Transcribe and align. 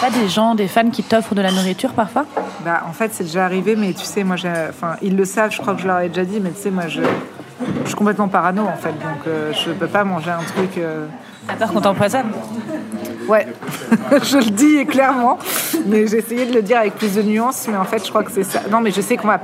Pas 0.00 0.10
des 0.10 0.28
gens, 0.28 0.54
des 0.54 0.66
fans 0.68 0.88
qui 0.90 1.02
t'offrent 1.02 1.34
de 1.34 1.42
la 1.42 1.50
nourriture 1.50 1.92
parfois? 1.92 2.24
Bah, 2.64 2.82
en 2.88 2.92
fait, 2.92 3.10
c'est 3.12 3.24
déjà 3.24 3.44
arrivé, 3.44 3.76
mais 3.76 3.92
tu 3.92 4.04
sais, 4.04 4.24
moi, 4.24 4.36
j'ai- 4.36 4.48
enfin, 4.70 4.96
ils 5.02 5.14
le 5.16 5.24
savent, 5.24 5.50
je 5.52 5.60
crois 5.60 5.74
que 5.74 5.82
je 5.82 5.86
leur 5.86 6.00
ai 6.00 6.08
déjà 6.08 6.24
dit, 6.24 6.40
mais 6.40 6.50
tu 6.50 6.60
sais, 6.62 6.70
moi, 6.70 6.84
je, 6.88 7.02
je 7.82 7.86
suis 7.86 7.94
complètement 7.94 8.28
parano, 8.28 8.62
en 8.66 8.76
fait, 8.76 8.92
donc 8.92 9.26
euh, 9.26 9.52
je 9.52 9.70
peux 9.72 9.86
pas 9.86 10.04
manger 10.04 10.30
un 10.30 10.42
truc. 10.42 10.78
euh, 10.78 11.06
T'as 11.46 11.54
peur 11.54 11.72
qu'on 11.72 11.80
t'empoisonne 11.80 12.26
Ouais, 13.28 13.46
je 14.22 14.38
le 14.38 14.50
dis 14.50 14.86
clairement, 14.86 15.38
mais 15.86 16.06
j'ai 16.06 16.18
essayé 16.18 16.46
de 16.46 16.54
le 16.54 16.62
dire 16.62 16.78
avec 16.78 16.94
plus 16.94 17.14
de 17.14 17.22
nuances, 17.22 17.66
mais 17.70 17.76
en 17.76 17.84
fait, 17.84 18.02
je 18.04 18.08
crois 18.08 18.22
que 18.24 18.32
c'est 18.32 18.42
ça. 18.44 18.60
Non, 18.70 18.80
mais 18.80 18.90
je 18.90 19.00
sais 19.02 19.16
qu'on 19.16 19.28
va. 19.28 19.40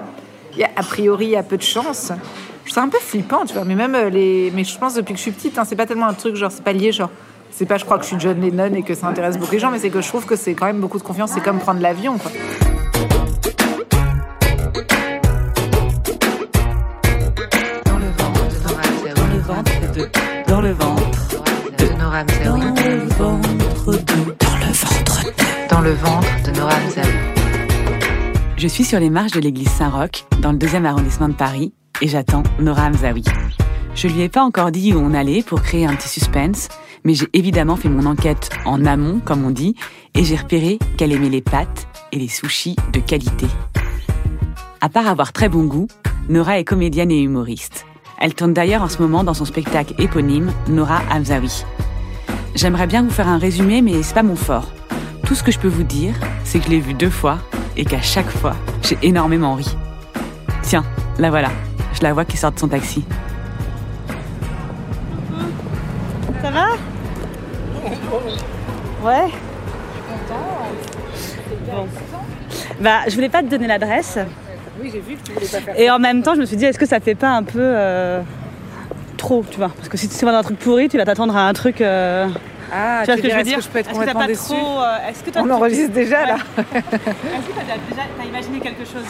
a 0.76 0.82
priori, 0.82 1.26
il 1.26 1.30
y 1.32 1.36
a 1.36 1.42
peu 1.42 1.56
de 1.58 1.62
chance. 1.62 2.12
C'est 2.68 2.80
un 2.80 2.88
peu 2.88 2.98
flippant, 2.98 3.44
tu 3.46 3.54
vois, 3.54 3.64
mais 3.64 3.74
même 3.76 3.94
euh, 3.94 4.10
les. 4.10 4.50
Mais 4.54 4.64
je 4.64 4.76
pense 4.76 4.94
depuis 4.94 5.12
que 5.12 5.18
je 5.18 5.22
suis 5.22 5.30
petite, 5.30 5.56
hein, 5.58 5.62
c'est 5.64 5.76
pas 5.76 5.86
tellement 5.86 6.06
un 6.08 6.14
truc, 6.14 6.34
genre, 6.34 6.50
c'est 6.50 6.64
pas 6.64 6.72
lié, 6.72 6.90
genre. 6.92 7.10
C'est 7.58 7.64
pas, 7.64 7.78
je 7.78 7.86
crois 7.86 7.96
que 7.96 8.02
je 8.02 8.08
suis 8.08 8.20
John 8.20 8.38
Lennon 8.38 8.74
et 8.74 8.82
que 8.82 8.92
ça 8.92 9.06
intéresse 9.06 9.38
beaucoup 9.38 9.52
les 9.52 9.58
gens, 9.58 9.70
mais 9.70 9.78
c'est 9.78 9.88
que 9.88 10.02
je 10.02 10.08
trouve 10.08 10.26
que 10.26 10.36
c'est 10.36 10.52
quand 10.52 10.66
même 10.66 10.78
beaucoup 10.78 10.98
de 10.98 11.02
confiance. 11.02 11.30
C'est 11.32 11.40
comme 11.40 11.58
prendre 11.58 11.80
l'avion, 11.80 12.18
quoi. 12.18 12.30
Dans 17.86 17.98
le 17.98 18.08
ventre 18.08 18.60
de 18.98 19.08
Nora 19.16 19.62
Msaoui. 19.84 20.10
Dans 20.46 20.60
le 20.60 20.72
ventre 20.72 21.08
De 21.78 21.98
Nora 21.98 22.24
Msaoui. 22.24 22.74
Dans 25.70 25.80
le 25.80 25.92
ventre 25.92 26.42
de 26.44 26.50
Nora. 26.58 26.74
Je 28.58 28.68
suis 28.68 28.84
sur 28.84 29.00
les 29.00 29.08
marches 29.08 29.32
de 29.32 29.40
l'église 29.40 29.70
Saint-Roch, 29.70 30.26
dans 30.42 30.52
le 30.52 30.58
deuxième 30.58 30.84
arrondissement 30.84 31.30
de 31.30 31.34
Paris, 31.34 31.72
et 32.02 32.08
j'attends 32.08 32.42
Nora 32.60 32.88
Hamzaoui. 32.88 33.24
Je 33.94 34.08
lui 34.08 34.20
ai 34.20 34.28
pas 34.28 34.42
encore 34.42 34.72
dit 34.72 34.92
où 34.92 34.98
on 34.98 35.14
allait 35.14 35.42
pour 35.42 35.62
créer 35.62 35.86
un 35.86 35.94
petit 35.94 36.10
suspense, 36.10 36.68
mais 37.06 37.14
j'ai 37.14 37.28
évidemment 37.34 37.76
fait 37.76 37.88
mon 37.88 38.04
enquête 38.04 38.50
en 38.64 38.84
amont, 38.84 39.20
comme 39.24 39.44
on 39.44 39.50
dit, 39.50 39.76
et 40.16 40.24
j'ai 40.24 40.34
repéré 40.34 40.80
qu'elle 40.96 41.12
aimait 41.12 41.28
les 41.28 41.40
pâtes 41.40 41.86
et 42.10 42.18
les 42.18 42.26
sushis 42.26 42.74
de 42.92 42.98
qualité. 42.98 43.46
À 44.80 44.88
part 44.88 45.06
avoir 45.06 45.32
très 45.32 45.48
bon 45.48 45.64
goût, 45.64 45.86
Nora 46.28 46.58
est 46.58 46.64
comédienne 46.64 47.12
et 47.12 47.22
humoriste. 47.22 47.86
Elle 48.18 48.34
tourne 48.34 48.52
d'ailleurs 48.52 48.82
en 48.82 48.88
ce 48.88 49.00
moment 49.00 49.22
dans 49.22 49.34
son 49.34 49.44
spectacle 49.44 49.94
éponyme 49.98 50.50
Nora 50.68 51.00
Hamzaoui. 51.12 51.64
J'aimerais 52.56 52.88
bien 52.88 53.04
vous 53.04 53.10
faire 53.10 53.28
un 53.28 53.38
résumé, 53.38 53.82
mais 53.82 54.02
c'est 54.02 54.14
pas 54.14 54.24
mon 54.24 54.34
fort. 54.34 54.72
Tout 55.24 55.36
ce 55.36 55.44
que 55.44 55.52
je 55.52 55.60
peux 55.60 55.68
vous 55.68 55.84
dire, 55.84 56.14
c'est 56.42 56.58
que 56.58 56.64
je 56.64 56.70
l'ai 56.70 56.80
vue 56.80 56.94
deux 56.94 57.10
fois 57.10 57.38
et 57.76 57.84
qu'à 57.84 58.02
chaque 58.02 58.30
fois, 58.30 58.56
j'ai 58.82 58.98
énormément 59.02 59.54
ri. 59.54 59.76
Tiens, 60.62 60.84
la 61.18 61.30
voilà. 61.30 61.52
Je 61.92 62.02
la 62.02 62.12
vois 62.12 62.24
qui 62.24 62.36
sort 62.36 62.50
de 62.50 62.58
son 62.58 62.68
taxi. 62.68 63.04
Ça 66.42 66.50
va? 66.50 66.66
Ouais. 69.02 69.28
Bon. 71.70 71.86
Bah, 72.80 73.00
je 73.08 73.14
voulais 73.14 73.28
pas 73.28 73.42
te 73.42 73.48
donner 73.48 73.66
l'adresse. 73.66 74.18
Oui, 74.80 74.90
j'ai 74.92 75.00
vu 75.00 75.16
que 75.16 75.22
tu 75.22 75.32
voulais 75.32 75.46
pas 75.46 75.60
faire 75.60 75.78
Et 75.80 75.90
en 75.90 75.98
même 75.98 76.22
temps, 76.22 76.34
je 76.34 76.40
me 76.40 76.46
suis 76.46 76.56
dit, 76.56 76.64
est-ce 76.64 76.78
que 76.78 76.86
ça 76.86 77.00
fait 77.00 77.14
pas 77.14 77.30
un 77.30 77.42
peu 77.42 77.60
euh, 77.60 78.20
trop, 79.16 79.44
tu 79.50 79.56
vois? 79.58 79.70
Parce 79.76 79.88
que 79.88 79.96
si 79.96 80.08
tu 80.08 80.24
vas 80.24 80.32
dans 80.32 80.38
un 80.38 80.42
truc 80.42 80.58
pourri, 80.58 80.88
tu 80.88 80.96
vas 80.98 81.04
t'attendre 81.04 81.36
à 81.36 81.48
un 81.48 81.52
truc. 81.52 81.80
euh, 81.80 82.28
Ah, 82.72 83.00
tu 83.04 83.06
vois 83.06 83.16
ce 83.16 83.22
que 83.22 83.28
je 83.28 83.32
veux 83.34 83.40
est-ce 83.40 83.48
dire 83.48 83.56
que 83.58 83.62
je 83.64 83.68
peux 83.68 83.78
être 83.78 83.90
Est-ce 83.90 84.00
que 84.00 84.12
pas 84.12 84.26
déçue 84.26 84.44
trop, 84.54 84.80
euh, 84.80 85.08
Est-ce 85.08 85.22
que 85.24 85.30
toi, 85.30 85.42
On 85.42 85.46
tu- 85.46 85.52
enregistre 85.52 85.92
déjà, 85.92 86.26
là 86.26 86.34
Est-ce 86.58 86.72
que 86.72 87.52
t'as 87.56 87.78
déjà 87.90 88.28
imaginé 88.28 88.60
quelque 88.60 88.84
chose? 88.84 89.04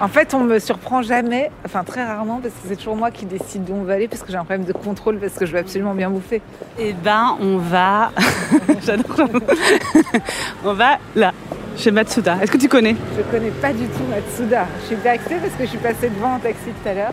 En 0.00 0.08
fait, 0.08 0.34
on 0.34 0.40
me 0.40 0.58
surprend 0.58 1.02
jamais, 1.02 1.50
enfin 1.64 1.84
très 1.84 2.04
rarement, 2.04 2.40
parce 2.42 2.54
que 2.54 2.60
c'est 2.68 2.76
toujours 2.76 2.96
moi 2.96 3.10
qui 3.10 3.26
décide 3.26 3.64
d'où 3.64 3.74
on 3.74 3.82
va 3.84 3.94
aller, 3.94 4.08
parce 4.08 4.22
que 4.22 4.30
j'ai 4.30 4.38
un 4.38 4.44
problème 4.44 4.64
de 4.64 4.72
contrôle, 4.72 5.18
parce 5.18 5.34
que 5.34 5.46
je 5.46 5.52
veux 5.52 5.58
absolument 5.58 5.94
bien 5.94 6.10
bouffer. 6.10 6.40
Eh 6.78 6.92
ben, 6.92 7.36
on 7.40 7.58
va. 7.58 8.12
J'adore. 8.84 9.28
on 10.64 10.72
va 10.74 10.98
là, 11.16 11.32
chez 11.76 11.90
Matsuda. 11.90 12.36
Est-ce 12.42 12.50
que 12.52 12.58
tu 12.58 12.68
connais? 12.68 12.96
Je 13.16 13.22
connais 13.36 13.50
pas 13.50 13.72
du 13.72 13.86
tout 13.86 14.04
Matsuda. 14.08 14.66
Je 14.88 14.94
suis 14.96 15.08
axée 15.08 15.36
parce 15.36 15.54
que 15.54 15.64
je 15.64 15.68
suis 15.70 15.78
passée 15.78 16.08
devant 16.10 16.34
en 16.34 16.38
taxi 16.38 16.66
tout 16.82 16.88
à 16.88 16.94
l'heure. 16.94 17.12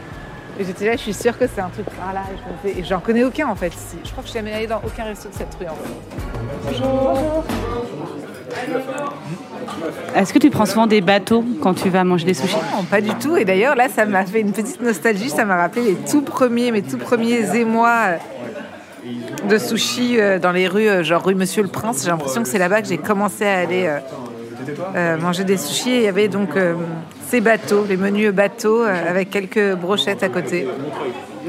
Et 0.59 0.65
j'étais 0.65 0.85
là, 0.85 0.91
je 0.91 0.97
suis 0.97 1.13
sûre 1.13 1.37
que 1.39 1.45
c'est 1.47 1.61
un 1.61 1.69
truc 1.69 1.85
par 1.85 2.13
là. 2.13 2.23
Et 2.65 2.83
je 2.83 2.89
j'en 2.89 2.99
connais 2.99 3.23
aucun 3.23 3.47
en 3.47 3.55
fait. 3.55 3.71
Je 4.03 4.11
crois 4.11 4.21
que 4.21 4.27
je 4.27 4.31
suis 4.31 4.39
jamais 4.39 4.53
allée 4.53 4.67
dans 4.67 4.81
aucun 4.85 5.05
resto 5.05 5.29
de 5.29 5.33
cette 5.33 5.55
rue 5.55 5.67
en 5.67 5.75
fait. 5.75 5.89
Bonjour. 6.65 7.45
Est-ce 10.15 10.33
que 10.33 10.39
tu 10.39 10.49
prends 10.49 10.65
souvent 10.65 10.87
des 10.87 10.99
bateaux 10.99 11.45
quand 11.61 11.73
tu 11.75 11.89
vas 11.89 12.03
manger 12.03 12.25
des 12.25 12.33
sushis? 12.33 12.57
Non, 12.75 12.83
pas 12.83 12.99
du 12.99 13.13
tout. 13.15 13.37
Et 13.37 13.45
d'ailleurs, 13.45 13.75
là, 13.77 13.87
ça 13.87 14.05
m'a 14.05 14.25
fait 14.25 14.41
une 14.41 14.51
petite 14.51 14.81
nostalgie. 14.81 15.29
Ça 15.29 15.45
m'a 15.45 15.55
rappelé 15.55 15.83
les 15.83 15.95
tout 15.95 16.23
premiers, 16.23 16.71
mes 16.71 16.81
tout 16.81 16.97
premiers 16.97 17.55
émois 17.55 18.17
euh, 19.05 19.07
de 19.47 19.57
sushi 19.57 20.19
euh, 20.19 20.39
dans 20.39 20.51
les 20.51 20.67
rues, 20.67 20.89
euh, 20.89 21.03
genre 21.03 21.23
rue 21.23 21.35
Monsieur 21.35 21.63
le 21.63 21.69
Prince. 21.69 22.03
J'ai 22.03 22.09
l'impression 22.09 22.43
que 22.43 22.49
c'est 22.49 22.57
là-bas 22.57 22.81
que 22.81 22.87
j'ai 22.89 22.97
commencé 22.97 23.45
à 23.45 23.59
aller 23.59 23.89
euh, 24.95 25.17
manger 25.17 25.43
des 25.43 25.57
sushis. 25.57 25.91
Et 25.91 25.97
il 25.97 26.03
y 26.03 26.07
avait 26.07 26.27
donc 26.27 26.55
euh, 26.55 26.75
ces 27.27 27.41
bateaux, 27.41 27.85
les 27.87 27.97
menus 27.97 28.31
bateaux, 28.31 28.83
euh, 28.83 29.09
avec 29.09 29.29
quelques 29.29 29.75
brochettes 29.75 30.23
à 30.23 30.29
côté. 30.29 30.67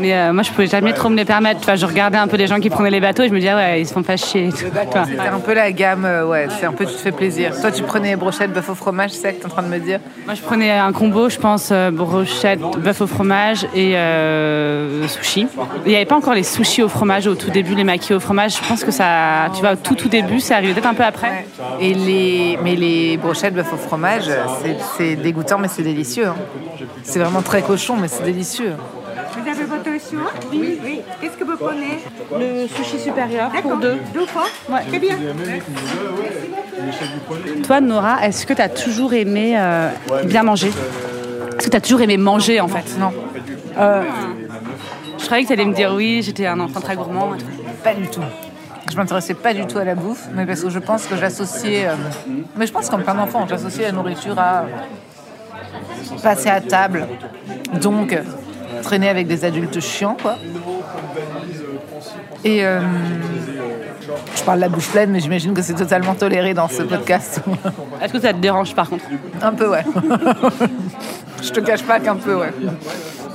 Mais 0.00 0.14
euh, 0.14 0.32
moi, 0.32 0.42
je 0.42 0.50
pouvais 0.50 0.66
jamais 0.66 0.92
trop 0.94 1.08
me 1.10 1.16
les 1.16 1.24
permettre. 1.24 1.60
Vois, 1.64 1.76
je 1.76 1.84
regardais 1.86 2.16
un 2.18 2.26
peu 2.26 2.36
les 2.36 2.46
gens 2.46 2.58
qui 2.58 2.70
prenaient 2.70 2.90
les 2.90 3.00
bateaux 3.00 3.22
et 3.22 3.28
je 3.28 3.32
me 3.34 3.38
disais, 3.38 3.54
ouais, 3.54 3.80
ils 3.82 3.86
se 3.86 3.92
font 3.92 4.02
pas 4.02 4.16
chier. 4.16 4.50
C'était 4.50 5.28
un 5.28 5.38
peu 5.40 5.52
la 5.54 5.70
gamme, 5.72 6.04
euh, 6.04 6.24
ouais, 6.26 6.46
c'est 6.58 6.66
un 6.66 6.72
peu 6.72 6.86
tu 6.86 6.92
te 6.92 6.98
fais 6.98 7.12
plaisir. 7.12 7.52
Toi, 7.60 7.70
tu 7.70 7.82
prenais 7.82 8.16
brochettes 8.16 8.52
bœuf 8.52 8.70
au 8.70 8.74
fromage, 8.74 9.10
c'est 9.10 9.18
ça 9.20 9.32
que 9.32 9.36
tu 9.36 9.42
es 9.42 9.46
en 9.46 9.50
train 9.50 9.62
de 9.62 9.68
me 9.68 9.78
dire? 9.78 10.00
Moi, 10.24 10.34
je 10.34 10.40
prenais 10.40 10.70
un 10.70 10.92
combo, 10.92 11.28
je 11.28 11.38
pense, 11.38 11.68
euh, 11.70 11.90
brochette, 11.90 12.60
bœuf 12.60 13.00
au 13.02 13.06
fromage 13.06 13.66
et 13.74 13.96
euh, 13.96 15.06
sushi. 15.08 15.46
Il 15.84 15.88
n'y 15.90 15.96
avait 15.96 16.06
pas 16.06 16.16
encore 16.16 16.34
les 16.34 16.42
sushis 16.44 16.82
au 16.82 16.88
fromage 16.88 17.26
au 17.26 17.34
tout 17.34 17.50
début, 17.50 17.74
les 17.74 17.84
maquis 17.84 18.14
au 18.14 18.20
fromage. 18.20 18.56
Je 18.56 18.66
pense 18.68 18.82
que 18.84 18.90
ça, 18.90 19.48
tu 19.54 19.60
vois, 19.60 19.72
au 19.72 19.76
tout 19.76 19.94
tout 19.94 20.08
début, 20.08 20.40
c'est 20.40 20.54
arrivé 20.54 20.72
peut-être 20.72 20.86
un 20.86 20.94
peu 20.94 21.04
après. 21.04 21.44
Et 21.80 21.92
les, 21.94 22.58
mais 22.64 22.74
les 22.76 23.16
brochettes 23.18 23.54
bœuf 23.54 23.72
au 23.72 23.76
fromage, 23.76 24.24
c'est- 24.62 24.76
c'est 24.96 25.16
dégoûtant, 25.16 25.58
mais 25.58 25.68
c'est 25.68 25.82
délicieux. 25.82 26.26
hein. 26.28 26.36
C'est 27.02 27.18
vraiment 27.18 27.42
très 27.42 27.62
cochon, 27.62 27.96
mais 28.00 28.08
c'est 28.08 28.22
délicieux. 28.24 28.72
Vous 29.37 29.48
avez 29.48 29.65
votre 29.65 29.84
choix 30.10 30.31
Oui, 30.53 30.78
oui. 30.84 31.00
Qu'est-ce 31.21 31.37
que 31.37 31.44
vous 31.44 31.56
prenez 31.56 31.98
Le 32.38 32.66
sushi 32.69 32.98
supérieur 32.98 33.50
pour 33.50 33.62
D'accord. 33.62 33.78
deux. 33.78 33.98
Deux 34.15 34.26
fois 34.26 34.47
Très 34.88 34.98
bien. 34.98 35.16
Toi, 37.66 37.81
Nora, 37.81 38.26
est-ce 38.26 38.47
que 38.47 38.53
tu 38.54 38.62
as 38.62 38.69
toujours 38.69 39.12
aimé 39.15 39.54
euh, 39.59 39.91
bien 40.25 40.43
manger 40.43 40.69
Est-ce 40.69 41.66
que 41.66 41.71
tu 41.71 41.76
as 41.76 41.81
toujours 41.81 42.00
aimé 42.00 42.16
manger 42.16 42.60
en 42.60 42.69
fait 42.69 42.98
Non, 42.98 43.12
Je 45.19 45.25
croyais 45.27 45.42
que 45.42 45.48
tu 45.48 45.53
allais 45.53 45.65
me 45.65 45.75
dire 45.75 45.92
oui, 45.94 46.22
j'étais 46.22 46.47
un 46.47 46.59
enfant 46.60 46.81
très 46.81 46.97
gourmand. 46.97 47.32
pas 47.84 47.94
du 47.94 48.09
tout. 48.09 48.22
Je 48.91 48.97
m'intéressais 48.97 49.34
pas 49.34 49.54
du 49.54 49.66
tout 49.66 49.78
à 49.78 49.84
la 49.84 49.94
bouffe, 49.94 50.27
mais 50.34 50.44
parce 50.47 50.62
que 50.62 50.71
je 50.71 50.78
pense 50.81 51.06
que 51.06 51.15
j'associais. 51.16 51.87
euh, 51.87 51.94
mais 52.56 52.66
je 52.66 52.72
pense 52.72 52.91
comme 52.91 53.03
plein 53.04 53.15
d'enfants, 53.15 53.47
j'associais 53.48 53.84
la 53.84 53.92
nourriture 53.92 54.37
à 54.38 54.65
passer 56.22 56.48
à 56.48 56.60
table. 56.60 57.06
Donc, 57.81 58.19
traîner 58.82 59.08
avec 59.08 59.26
des 59.26 59.44
adultes 59.44 59.80
chiants, 59.80 60.16
quoi. 60.20 60.36
Et 62.44 62.64
euh, 62.64 62.80
je 64.36 64.42
parle 64.42 64.60
la 64.60 64.68
bouche 64.68 64.88
pleine, 64.88 65.10
mais 65.10 65.21
j'imagine 65.21 65.53
que 65.53 65.62
c'est 65.62 65.74
totalement 65.74 66.15
toléré 66.15 66.54
dans 66.54 66.68
ce 66.68 66.82
podcast. 66.82 67.42
Est-ce 68.03 68.12
que 68.12 68.21
ça 68.21 68.32
te 68.32 68.38
dérange 68.38 68.74
par 68.74 68.88
contre? 68.88 69.04
Un 69.42 69.53
peu, 69.53 69.68
ouais. 69.71 69.84
je 71.42 71.50
te 71.50 71.60
cache 71.60 71.82
pas 71.82 72.00
qu'un 72.00 72.16
peu, 72.16 72.34
ouais. 72.34 72.53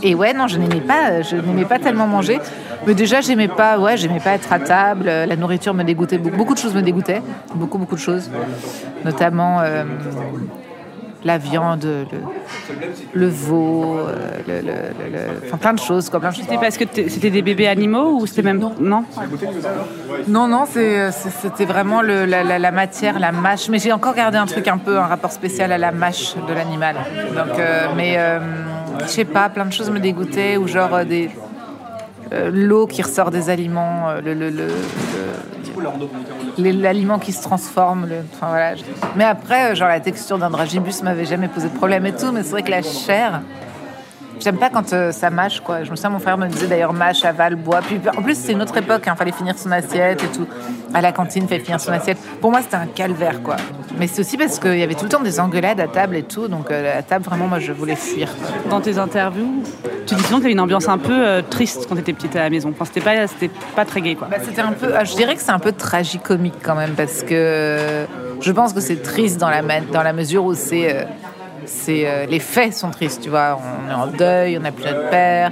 Et 0.02 0.16
ouais, 0.16 0.34
non, 0.34 0.48
je 0.48 0.58
n'aimais 0.58 0.82
pas, 0.82 1.22
je 1.22 1.36
n'aimais 1.36 1.66
pas 1.66 1.80
tellement 1.80 2.08
manger. 2.08 2.40
Mais 2.88 2.94
déjà, 2.94 3.22
j'aimais 3.22 3.48
pas, 3.48 3.80
ouais, 3.80 3.98
j'aimais 3.98 4.20
pas 4.20 4.32
être 4.32 4.52
à 4.52 4.60
table. 4.60 5.06
euh, 5.08 5.26
La 5.26 5.36
nourriture 5.36 5.74
me 5.74 5.84
dégoûtait, 5.84 6.18
beaucoup, 6.18 6.38
beaucoup 6.38 6.54
de 6.54 6.60
choses 6.60 6.76
me 6.76 6.82
dégoûtaient, 6.82 7.22
beaucoup, 7.56 7.78
beaucoup 7.78 7.96
de 7.96 8.00
choses, 8.02 8.30
notamment 9.04 9.62
euh, 9.62 9.84
la 11.26 11.38
viande, 11.40 11.84
le, 11.84 12.06
le 13.14 13.28
veau, 13.28 13.98
euh, 13.98 14.14
le, 14.48 15.48
enfin 15.48 15.58
plein 15.58 15.74
de 15.74 15.80
choses, 15.80 16.10
quoi. 16.10 16.22
C'était 16.32 16.58
parce 16.58 16.78
que 16.78 16.86
c'était 16.94 17.32
des 17.32 17.42
bébés 17.42 17.68
animaux 17.68 18.20
ou 18.22 18.28
c'était 18.28 18.44
même 18.44 18.60
non 18.80 19.04
Non, 20.28 20.48
non, 20.48 20.66
c'est- 20.68 21.12
c'était 21.12 21.66
vraiment 21.66 22.02
le- 22.02 22.26
la, 22.26 22.44
la- 22.44 22.60
la 22.60 22.72
matière, 22.72 23.20
la 23.20 23.32
mâche. 23.32 23.70
Mais 23.70 23.80
j'ai 23.80 23.92
encore 23.92 24.14
gardé 24.14 24.38
un 24.38 24.46
truc 24.46 24.68
un 24.68 24.78
peu, 24.78 24.98
un 24.98 25.08
rapport 25.08 25.32
spécial 25.32 25.72
à 25.72 25.78
la 25.80 25.92
mâche 25.92 26.36
de 26.48 26.54
l'animal. 26.54 26.96
Donc, 27.36 27.58
euh, 27.60 27.88
mais 27.98 28.16
euh, 28.18 28.40
je 29.02 29.08
sais 29.08 29.26
pas, 29.26 29.50
plein 29.50 29.66
de 29.66 29.74
choses 29.74 29.90
me 29.90 30.00
dégoûtaient 30.00 30.58
ou 30.58 30.68
genre 30.68 30.94
euh, 30.94 31.04
des 31.04 31.30
euh, 32.34 32.50
l'eau 32.52 32.88
qui 32.88 33.02
ressort 33.02 33.32
des 33.32 33.50
aliments, 33.50 34.10
euh, 34.10 34.70
l'aliment 36.58 37.20
qui 37.20 37.32
se 37.32 37.44
transforme. 37.44 38.08
enfin, 38.34 38.48
voilà. 38.48 38.74
Mais 39.16 39.24
après, 39.24 39.76
genre 39.76 39.90
la 39.90 40.00
texture 40.00 40.38
d'un 40.38 40.50
dragibus 40.50 41.04
m'avait 41.04 41.26
jamais 41.26 41.48
posé 41.48 41.70
de 41.70 41.76
problème 41.76 42.06
et 42.06 42.14
tout, 42.14 42.32
mais 42.32 42.44
c'est 42.44 42.52
vrai 42.52 42.64
que 42.64 42.72
la 42.72 42.82
chair, 42.82 43.42
J'aime 44.40 44.58
pas 44.58 44.70
quand 44.70 44.94
euh, 44.94 45.12
ça 45.12 45.30
mâche, 45.30 45.62
quoi. 45.62 45.84
Je 45.84 45.92
me 45.92 45.96
souviens, 45.96 46.10
mon 46.10 46.20
frère 46.20 46.38
me 46.38 46.48
disait 46.48 46.68
d'ailleurs 46.68 46.94
mâche, 46.94 47.24
avale, 47.24 47.56
bois. 47.56 47.82
Puis 47.82 48.00
en 48.16 48.22
plus, 48.22 48.38
c'est 48.38 48.52
une 48.52 48.62
autre 48.62 48.78
époque, 48.78 49.04
il 49.06 49.16
fallait 49.16 49.32
finir 49.32 49.58
son 49.58 49.72
assiette 49.72 50.24
et 50.24 50.28
tout. 50.28 50.48
À 50.94 51.02
la 51.02 51.12
cantine, 51.12 51.48
fallait 51.48 51.64
finir 51.64 51.80
son 51.80 51.92
assiette. 51.92 52.18
Pour 52.42 52.52
moi, 52.52 52.62
c'était 52.62 52.76
un 52.76 52.88
calvaire, 52.88 53.42
quoi. 53.42 53.56
Mais 53.98 54.08
c'est 54.08 54.22
aussi 54.22 54.38
parce 54.38 54.60
qu'il 54.60 54.78
y 54.78 54.84
avait 54.84 54.96
tout 54.96 55.06
le 55.06 55.10
temps 55.10 55.22
des 55.22 55.40
engueulades 55.40 55.80
à 55.80 55.88
table 55.88 56.18
et 56.18 56.24
tout. 56.24 56.48
Donc, 56.48 56.70
euh, 56.70 57.00
à 57.00 57.02
table, 57.02 57.26
vraiment, 57.26 57.48
moi, 57.48 57.60
je 57.60 57.72
voulais 57.72 57.96
fuir. 57.96 58.30
Dans 58.70 58.82
tes 58.82 58.98
interviews, 58.98 59.64
tu 60.06 60.16
dis 60.16 60.24
souvent 60.24 60.38
qu'il 60.38 60.44
y 60.44 60.48
avait 60.48 60.54
une 60.54 60.60
ambiance 60.60 60.90
un 60.90 60.98
peu 60.98 61.14
euh, 61.14 61.42
triste 61.42 61.86
quand 61.88 61.96
tu 61.96 62.02
étais 62.02 62.14
petite 62.14 62.36
à 62.36 62.44
la 62.44 62.50
maison. 62.50 62.70
Enfin, 62.70 62.86
c'était 62.86 63.02
pas, 63.02 63.28
c'était 63.28 63.50
pas 63.76 63.86
très 63.86 64.02
gay, 64.02 64.16
quoi. 64.16 64.28
Bah, 64.30 64.38
c'était 64.44 64.62
un 64.62 64.74
peu, 64.74 64.94
ah, 64.96 65.06
je 65.06 65.16
dirais 65.16 65.36
que 65.36 65.42
c'est 65.42 65.52
un 65.52 65.60
peu 65.60 65.72
tragicomique 65.72 66.56
quand 66.62 66.76
même 66.76 66.92
parce 66.92 67.24
que 67.24 68.06
je 68.42 68.52
pense 68.52 68.74
que 68.74 68.82
c'est 68.82 69.02
triste 69.02 69.40
dans 69.40 69.50
la, 69.50 69.62
dans 69.62 70.04
la 70.04 70.14
mesure 70.14 70.44
où 70.44 70.54
c'est, 70.54 71.08
c'est 71.66 72.04
euh, 72.06 72.26
les 72.26 72.40
faits 72.40 72.74
sont 72.74 72.92
tristes, 72.92 73.22
tu 73.22 73.30
vois. 73.30 73.58
On 73.88 73.90
est 73.90 73.94
en 73.94 74.08
deuil, 74.08 74.58
on 74.58 74.62
n'a 74.62 74.72
plus 74.72 74.86
notre 74.86 75.10
père. 75.10 75.52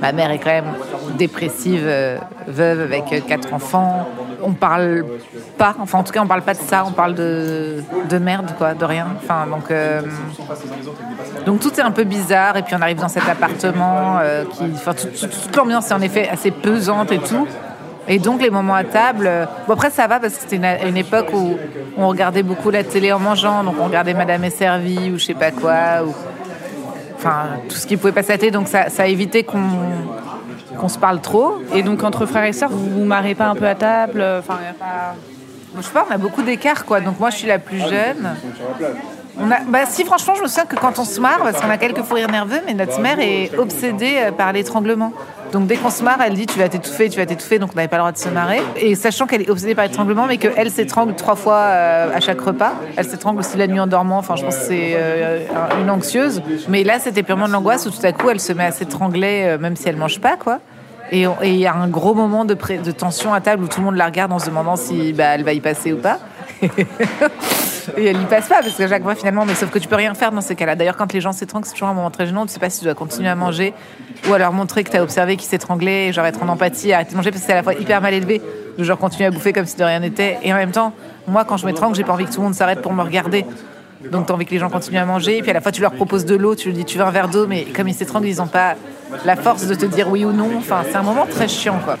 Ma 0.00 0.12
mère 0.12 0.30
est 0.30 0.38
quand 0.38 0.50
même 0.50 0.72
dépressive, 1.18 1.82
euh, 1.84 2.18
veuve 2.46 2.80
avec 2.80 3.12
euh, 3.12 3.20
quatre 3.20 3.52
enfants. 3.52 4.08
On 4.42 4.52
parle 4.52 5.04
pas, 5.58 5.74
enfin 5.80 5.98
en 5.98 6.02
tout 6.02 6.12
cas 6.12 6.20
on 6.22 6.26
parle 6.26 6.42
pas 6.42 6.54
de 6.54 6.60
ça, 6.60 6.84
on 6.86 6.92
parle 6.92 7.14
de, 7.14 7.82
de 8.08 8.18
merde 8.18 8.52
quoi, 8.56 8.72
de 8.74 8.84
rien. 8.84 9.06
Enfin 9.22 9.46
donc 9.46 9.70
donc 11.46 11.60
tout 11.60 11.72
est 11.78 11.82
un 11.82 11.90
peu 11.90 12.04
bizarre 12.04 12.56
et 12.56 12.62
puis 12.62 12.74
on 12.74 12.80
arrive 12.80 12.98
dans 12.98 13.08
cet 13.08 13.28
appartement 13.28 14.18
qui, 14.52 14.64
enfin 14.74 14.94
tout- 14.94 15.08
tout- 15.08 15.26
toute 15.26 15.56
l'ambiance 15.56 15.90
est 15.90 15.94
en 15.94 16.00
effet 16.00 16.28
assez 16.28 16.50
pesante 16.50 17.12
et 17.12 17.18
tout. 17.18 17.46
Et 18.08 18.18
donc 18.18 18.42
les 18.42 18.50
moments 18.50 18.74
à 18.74 18.84
table, 18.84 19.26
euh, 19.26 19.44
bon 19.66 19.74
après 19.74 19.90
ça 19.90 20.06
va 20.06 20.18
parce 20.20 20.34
que 20.34 20.40
c'était 20.40 20.56
une, 20.56 20.96
époque 20.96 21.28
où 21.32 21.56
on 21.96 22.08
regardait 22.08 22.42
beaucoup 22.42 22.70
la 22.70 22.82
télé 22.82 23.12
en 23.12 23.18
mangeant, 23.18 23.62
donc 23.62 23.76
on 23.80 23.84
regardait 23.84 24.14
Madame 24.14 24.44
est 24.44 24.50
servie 24.50 25.10
ou 25.12 25.18
je 25.18 25.26
sais 25.26 25.34
pas 25.34 25.50
quoi, 25.50 26.04
ou 26.04 26.14
enfin 27.16 27.48
tout 27.68 27.76
ce 27.76 27.86
qui 27.86 27.96
pouvait 27.96 28.12
passer 28.12 28.32
à 28.32 28.34
la 28.34 28.38
télé, 28.38 28.52
donc 28.52 28.68
ça, 28.68 28.88
ça 28.88 29.06
évité 29.06 29.44
qu'on 29.44 29.60
qu'on 30.80 30.88
se 30.88 30.98
parle 30.98 31.20
trop. 31.20 31.58
Et 31.74 31.82
donc, 31.82 32.02
entre 32.02 32.26
frères 32.26 32.44
et 32.44 32.52
sœurs, 32.52 32.70
vous 32.70 32.90
vous 32.90 33.04
marrez 33.04 33.34
pas 33.34 33.46
un 33.46 33.54
peu 33.54 33.66
à 33.66 33.74
table 33.74 34.20
euh, 34.20 34.38
Enfin, 34.40 34.58
pas... 34.78 35.14
Je 35.76 35.82
sais 35.82 35.92
pas, 35.92 36.06
on 36.08 36.12
a 36.12 36.18
beaucoup 36.18 36.42
d'écart 36.42 36.84
quoi. 36.84 37.00
Donc 37.00 37.20
moi 37.20 37.30
je 37.30 37.36
suis 37.36 37.46
la 37.46 37.60
plus 37.60 37.78
jeune. 37.78 38.34
Bah 39.36 39.80
si 39.88 40.04
franchement 40.04 40.34
je 40.34 40.42
me 40.42 40.48
souviens 40.48 40.64
que 40.64 40.76
quand 40.76 40.98
on 40.98 41.04
se 41.04 41.20
marre, 41.20 41.38
parce 41.42 41.60
qu'on 41.60 41.70
a 41.70 41.78
quelques 41.78 42.02
fous 42.02 42.14
rires 42.14 42.30
nerveux, 42.30 42.60
mais 42.66 42.74
notre 42.74 43.00
mère 43.00 43.18
est 43.20 43.50
obsédée 43.56 44.16
euh, 44.16 44.32
par 44.32 44.52
l'étranglement. 44.52 45.12
Donc 45.52 45.66
dès 45.66 45.76
qu'on 45.76 45.90
se 45.90 46.02
marre, 46.02 46.18
elle 46.24 46.34
dit 46.34 46.46
tu 46.46 46.58
vas 46.58 46.68
t'étouffer, 46.68 47.08
tu 47.08 47.18
vas 47.18 47.26
t'étouffer, 47.26 47.58
donc 47.58 47.70
on 47.72 47.76
n'avait 47.76 47.88
pas 47.88 47.96
le 47.96 48.02
droit 48.02 48.12
de 48.12 48.18
se 48.18 48.28
marrer. 48.28 48.60
Et 48.76 48.94
sachant 48.94 49.26
qu'elle 49.26 49.42
est 49.42 49.50
obsédée 49.50 49.74
par 49.74 49.84
l'étranglement, 49.84 50.26
mais 50.26 50.36
qu'elle 50.36 50.70
s'étrangle 50.70 51.14
trois 51.14 51.36
fois 51.36 51.56
euh, 51.56 52.14
à 52.14 52.20
chaque 52.20 52.40
repas. 52.40 52.74
Elle 52.96 53.06
s'étrangle 53.06 53.40
aussi 53.40 53.56
la 53.56 53.66
nuit 53.66 53.80
en 53.80 53.86
dormant, 53.86 54.18
enfin 54.18 54.36
je 54.36 54.44
pense 54.44 54.56
que 54.56 54.64
c'est 54.64 54.92
euh, 54.94 55.46
une 55.82 55.90
anxieuse. 55.90 56.42
Mais 56.68 56.84
là 56.84 56.98
c'était 56.98 57.22
purement 57.22 57.48
de 57.48 57.52
l'angoisse 57.52 57.86
où 57.86 57.90
tout 57.90 58.04
à 58.04 58.12
coup 58.12 58.30
elle 58.30 58.40
se 58.40 58.52
met 58.52 58.64
à 58.64 58.72
s'étrangler 58.72 59.56
même 59.60 59.76
si 59.76 59.88
elle 59.88 59.96
mange 59.96 60.20
pas 60.20 60.36
quoi. 60.36 60.58
Et 61.12 61.26
il 61.42 61.56
y 61.56 61.66
a 61.66 61.74
un 61.74 61.88
gros 61.88 62.14
moment 62.14 62.44
de 62.44 62.54
tension 62.92 63.34
à 63.34 63.40
table 63.40 63.64
où 63.64 63.68
tout 63.68 63.80
le 63.80 63.86
monde 63.86 63.96
la 63.96 64.06
regarde 64.06 64.32
en 64.32 64.38
se 64.38 64.46
demandant 64.46 64.76
si 64.76 65.12
bah, 65.12 65.34
elle 65.34 65.42
va 65.42 65.52
y 65.52 65.60
passer 65.60 65.92
ou 65.92 65.98
pas. 65.98 66.18
elle 67.96 68.20
y 68.20 68.24
passe 68.26 68.48
pas 68.48 68.60
parce 68.62 68.74
que 68.74 68.88
chaque 68.88 69.02
fois 69.02 69.14
finalement, 69.14 69.44
mais 69.44 69.54
sauf 69.54 69.70
que 69.70 69.78
tu 69.78 69.88
peux 69.88 69.96
rien 69.96 70.14
faire 70.14 70.32
dans 70.32 70.40
ces 70.40 70.54
cas-là. 70.54 70.76
D'ailleurs, 70.76 70.96
quand 70.96 71.12
les 71.12 71.20
gens 71.20 71.32
s'étranglent, 71.32 71.66
c'est 71.66 71.72
toujours 71.72 71.88
un 71.88 71.94
moment 71.94 72.10
très 72.10 72.26
gênant. 72.26 72.46
Tu 72.46 72.52
sais 72.52 72.60
pas 72.60 72.70
si 72.70 72.80
tu 72.80 72.84
dois 72.84 72.94
continuer 72.94 73.28
à 73.28 73.34
manger 73.34 73.74
ou 74.28 74.34
alors 74.34 74.52
montrer 74.52 74.84
que 74.84 74.90
tu 74.90 74.96
as 74.96 75.02
observé 75.02 75.36
qu'ils 75.36 75.48
s'étranglaient, 75.48 76.12
genre 76.12 76.26
être 76.26 76.42
en 76.42 76.48
empathie, 76.48 76.92
arrêter 76.92 77.12
de 77.12 77.16
manger 77.16 77.30
parce 77.30 77.42
que 77.42 77.46
c'est 77.46 77.52
à 77.52 77.56
la 77.56 77.62
fois 77.62 77.74
hyper 77.74 78.00
mal 78.00 78.14
élevé 78.14 78.40
de 78.76 78.84
genre 78.84 78.98
continuer 78.98 79.26
à 79.26 79.30
bouffer 79.30 79.52
comme 79.52 79.66
si 79.66 79.76
de 79.76 79.84
rien 79.84 80.00
n'était. 80.00 80.38
Et 80.42 80.52
en 80.52 80.56
même 80.56 80.72
temps, 80.72 80.92
moi 81.26 81.44
quand 81.44 81.56
je 81.56 81.66
m'étrangle, 81.66 81.94
j'ai 81.94 82.04
pas 82.04 82.12
envie 82.12 82.24
que 82.24 82.32
tout 82.32 82.40
le 82.40 82.44
monde 82.44 82.54
s'arrête 82.54 82.82
pour 82.82 82.92
me 82.92 83.02
regarder. 83.02 83.44
Donc 84.10 84.26
tu 84.26 84.32
as 84.32 84.34
envie 84.34 84.46
que 84.46 84.52
les 84.52 84.58
gens 84.58 84.70
continuent 84.70 84.98
à 84.98 85.04
manger, 85.04 85.38
et 85.38 85.42
puis 85.42 85.50
à 85.50 85.54
la 85.54 85.60
fois 85.60 85.72
tu 85.72 85.82
leur 85.82 85.92
proposes 85.92 86.24
de 86.24 86.34
l'eau, 86.34 86.54
tu 86.54 86.68
leur 86.68 86.76
dis 86.76 86.84
tu 86.84 86.96
veux 86.96 87.04
un 87.04 87.10
verre 87.10 87.28
d'eau, 87.28 87.46
mais 87.46 87.64
comme 87.64 87.86
ils 87.86 87.94
s'étranglent, 87.94 88.28
ils 88.28 88.38
n'ont 88.38 88.46
pas 88.46 88.74
la 89.24 89.36
force 89.36 89.66
de 89.66 89.74
te 89.74 89.84
dire 89.84 90.08
oui 90.08 90.24
ou 90.24 90.32
non. 90.32 90.50
Enfin, 90.56 90.82
c'est 90.88 90.96
un 90.96 91.02
moment 91.02 91.26
très 91.26 91.48
chiant 91.48 91.78
quoi. 91.84 91.96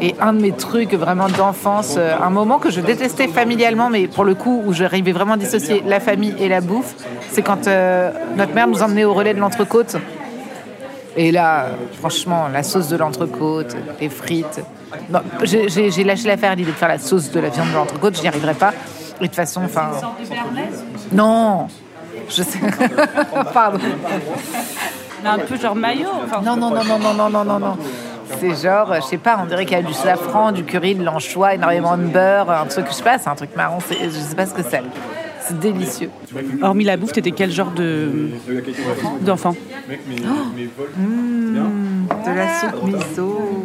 Et 0.00 0.14
un 0.20 0.32
de 0.32 0.40
mes 0.40 0.52
trucs 0.52 0.92
vraiment 0.94 1.28
d'enfance, 1.28 1.94
euh, 1.96 2.14
un 2.20 2.30
moment 2.30 2.58
que 2.58 2.70
je 2.70 2.80
détestais 2.80 3.28
familialement, 3.28 3.90
mais 3.90 4.08
pour 4.08 4.24
le 4.24 4.34
coup 4.34 4.62
où 4.66 4.72
j'arrivais 4.72 5.12
vraiment 5.12 5.34
à 5.34 5.36
dissocier 5.36 5.82
la 5.86 6.00
famille 6.00 6.34
et 6.38 6.48
la 6.48 6.60
bouffe, 6.60 6.94
c'est 7.30 7.42
quand 7.42 7.66
euh, 7.68 8.10
notre 8.36 8.52
mère 8.54 8.66
nous 8.66 8.82
emmenait 8.82 9.04
au 9.04 9.14
relais 9.14 9.34
de 9.34 9.38
l'entrecôte. 9.40 9.96
Et 11.16 11.30
là, 11.30 11.66
franchement, 12.00 12.48
la 12.52 12.64
sauce 12.64 12.88
de 12.88 12.96
l'entrecôte, 12.96 13.76
les 14.00 14.08
frites. 14.08 14.60
J'ai- 15.44 16.04
lâché 16.04 16.26
l'affaire 16.26 16.50
à 16.50 16.54
l'idée 16.56 16.72
de 16.72 16.76
faire 16.76 16.88
la 16.88 16.98
sauce 16.98 17.30
de 17.30 17.38
la 17.38 17.48
viande 17.50 17.68
de 17.68 17.74
l'entrecôte, 17.74 18.16
je 18.16 18.22
n'y 18.22 18.28
arriverai 18.28 18.54
pas. 18.54 18.72
Et 19.20 19.22
de 19.22 19.26
toute 19.26 19.36
façon, 19.36 19.62
enfin. 19.64 19.90
Non 21.12 21.68
Je 22.28 22.42
sais. 22.42 22.58
Pardon. 23.54 23.78
Mais 25.22 25.28
un 25.30 25.38
peu 25.38 25.56
genre 25.56 25.76
maillot. 25.76 26.08
Enfin, 26.24 26.40
Non, 26.44 26.56
non, 26.56 26.70
non, 26.70 26.82
non, 26.84 26.98
non, 26.98 27.14
non, 27.14 27.30
non, 27.30 27.44
non, 27.44 27.58
non. 27.60 27.76
C'est 28.40 28.54
genre, 28.62 28.92
euh, 28.92 29.00
je 29.00 29.06
sais 29.06 29.18
pas, 29.18 29.38
on 29.42 29.46
dirait 29.46 29.64
qu'il 29.64 29.76
y 29.76 29.80
a 29.80 29.82
du 29.82 29.92
safran, 29.94 30.52
du 30.52 30.64
curry, 30.64 30.94
de 30.94 31.04
l'anchois, 31.04 31.54
énormément 31.54 31.96
de 31.96 32.04
beurre, 32.04 32.50
un 32.50 32.66
truc, 32.66 32.86
je 32.88 32.94
sais 32.94 33.02
pas, 33.02 33.18
c'est 33.18 33.28
un 33.28 33.34
truc 33.34 33.54
marron, 33.56 33.78
je 33.80 34.08
sais 34.08 34.34
pas 34.34 34.46
ce 34.46 34.54
que 34.54 34.62
c'est. 34.62 34.82
C'est 35.46 35.58
délicieux. 35.58 36.08
Hormis 36.62 36.84
la 36.84 36.96
bouffe, 36.96 37.12
t'étais 37.12 37.32
quel 37.32 37.50
genre 37.50 37.70
de 37.70 38.30
d'enfant? 39.20 39.54
De 42.24 42.30
la 42.34 42.60
soupe 42.60 42.82
miso. 42.84 43.62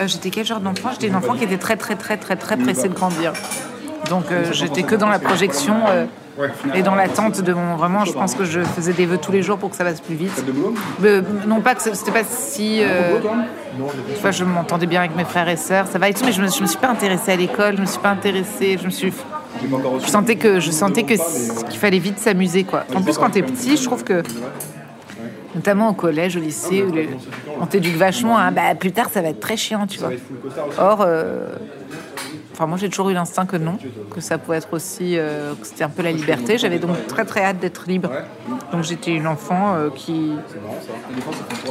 Euh, 0.00 0.06
j'étais 0.06 0.30
quel 0.30 0.46
genre 0.46 0.60
d'enfant? 0.60 0.88
J'étais 0.92 1.08
une 1.08 1.16
enfant 1.16 1.34
qui 1.34 1.44
était 1.44 1.58
très, 1.58 1.76
très, 1.76 1.96
très, 1.96 2.16
très, 2.16 2.36
très 2.36 2.56
pressée 2.56 2.88
de 2.88 2.94
grandir. 2.94 3.34
Donc 4.08 4.24
euh, 4.30 4.52
j'étais 4.52 4.82
que 4.82 4.94
dans 4.94 5.08
la 5.08 5.18
projection 5.18 5.74
euh, 5.88 6.06
et 6.74 6.82
dans 6.82 6.94
l'attente 6.94 7.40
de 7.40 7.52
mon. 7.52 7.76
Vraiment, 7.76 8.04
je 8.04 8.12
pense 8.12 8.34
que 8.34 8.44
je 8.44 8.60
faisais 8.60 8.92
des 8.92 9.06
vœux 9.06 9.18
tous 9.18 9.32
les 9.32 9.42
jours 9.42 9.58
pour 9.58 9.70
que 9.70 9.76
ça 9.76 9.84
passe 9.84 10.00
plus 10.00 10.14
vite. 10.14 10.44
Euh, 11.04 11.22
non 11.46 11.60
pas 11.60 11.74
que 11.74 11.82
c'était 11.82 12.10
pas 12.10 12.24
si. 12.24 12.82
tu 14.14 14.20
vois, 14.20 14.30
je 14.30 14.44
m'entendais 14.44 14.86
bien 14.86 15.00
avec 15.00 15.16
mes 15.16 15.24
frères 15.24 15.48
et 15.48 15.56
sœurs, 15.56 15.86
ça 15.86 15.98
va 15.98 16.08
et 16.08 16.14
tout, 16.14 16.24
mais 16.24 16.32
je 16.32 16.42
me, 16.42 16.48
je 16.48 16.62
me 16.62 16.66
suis 16.66 16.78
pas 16.78 16.90
intéressée 16.90 17.32
à 17.32 17.36
l'école, 17.36 17.76
je 17.76 17.82
me 17.82 17.86
suis 17.86 18.00
pas 18.00 18.10
intéressée, 18.10 18.78
je 18.80 18.86
me 18.86 18.90
suis. 18.90 19.12
Je 20.02 20.08
sentais 20.08 20.36
que 20.36 20.60
je 20.60 20.70
sentais 20.70 21.02
que 21.02 21.14
qu'il 21.68 21.78
fallait 21.78 21.98
vite 21.98 22.18
s'amuser 22.18 22.64
quoi. 22.64 22.84
En 22.94 23.02
plus, 23.02 23.18
quand 23.18 23.30
t'es 23.30 23.42
petit, 23.42 23.76
je 23.76 23.84
trouve 23.84 24.02
que 24.02 24.22
notamment 25.54 25.90
au 25.90 25.92
collège, 25.92 26.36
au 26.36 26.40
lycée, 26.40 26.84
on 27.60 27.66
t'éduque 27.66 27.96
vachement 27.96 28.38
à 28.38 28.50
bah, 28.50 28.74
plus 28.78 28.92
tard 28.92 29.08
ça 29.10 29.22
va 29.22 29.28
être 29.28 29.40
très 29.40 29.56
chiant, 29.56 29.86
tu 29.86 29.98
vois. 29.98 30.10
Or, 30.78 31.02
euh, 31.02 31.48
enfin 32.62 32.68
moi 32.68 32.78
j'ai 32.78 32.88
toujours 32.88 33.10
eu 33.10 33.14
l'instinct 33.14 33.44
que 33.44 33.56
non, 33.56 33.76
que 34.14 34.20
ça 34.20 34.38
pouvait 34.38 34.58
être 34.58 34.72
aussi, 34.72 35.18
euh, 35.18 35.52
que 35.60 35.66
c'était 35.66 35.82
un 35.82 35.88
peu 35.88 36.02
la 36.02 36.12
liberté. 36.12 36.58
J'avais 36.58 36.78
donc 36.78 37.06
très 37.08 37.24
très 37.24 37.42
hâte 37.42 37.58
d'être 37.58 37.88
libre. 37.88 38.10
Donc 38.70 38.84
j'étais 38.84 39.10
une 39.10 39.26
enfant 39.26 39.74
euh, 39.74 39.90
qui, 39.90 40.34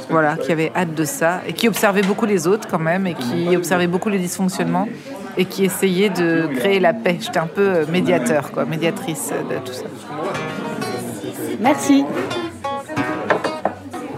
voilà, 0.10 0.36
qui 0.36 0.52
avait 0.52 0.72
hâte 0.76 0.94
de 0.94 1.06
ça 1.06 1.42
et 1.48 1.54
qui 1.54 1.70
observait 1.70 2.02
beaucoup 2.02 2.26
les 2.26 2.46
autres 2.46 2.68
quand 2.70 2.80
même 2.80 3.08
et 3.08 3.14
qui 3.14 3.56
observait 3.56 3.88
beaucoup 3.88 4.10
les 4.10 4.20
dysfonctionnements 4.20 4.90
et 5.38 5.46
qui 5.46 5.64
essayait 5.64 6.10
de 6.10 6.50
créer 6.58 6.82
la 6.82 6.94
paix. 6.94 7.18
J'étais 7.22 7.40
un 7.40 7.48
peu 7.48 7.62
euh, 7.62 7.86
médiateur, 7.90 8.52
quoi, 8.52 8.66
médiatrice 8.66 9.32
de 9.50 9.56
tout 9.66 9.74
ça. 9.74 9.86
Merci. 11.62 12.04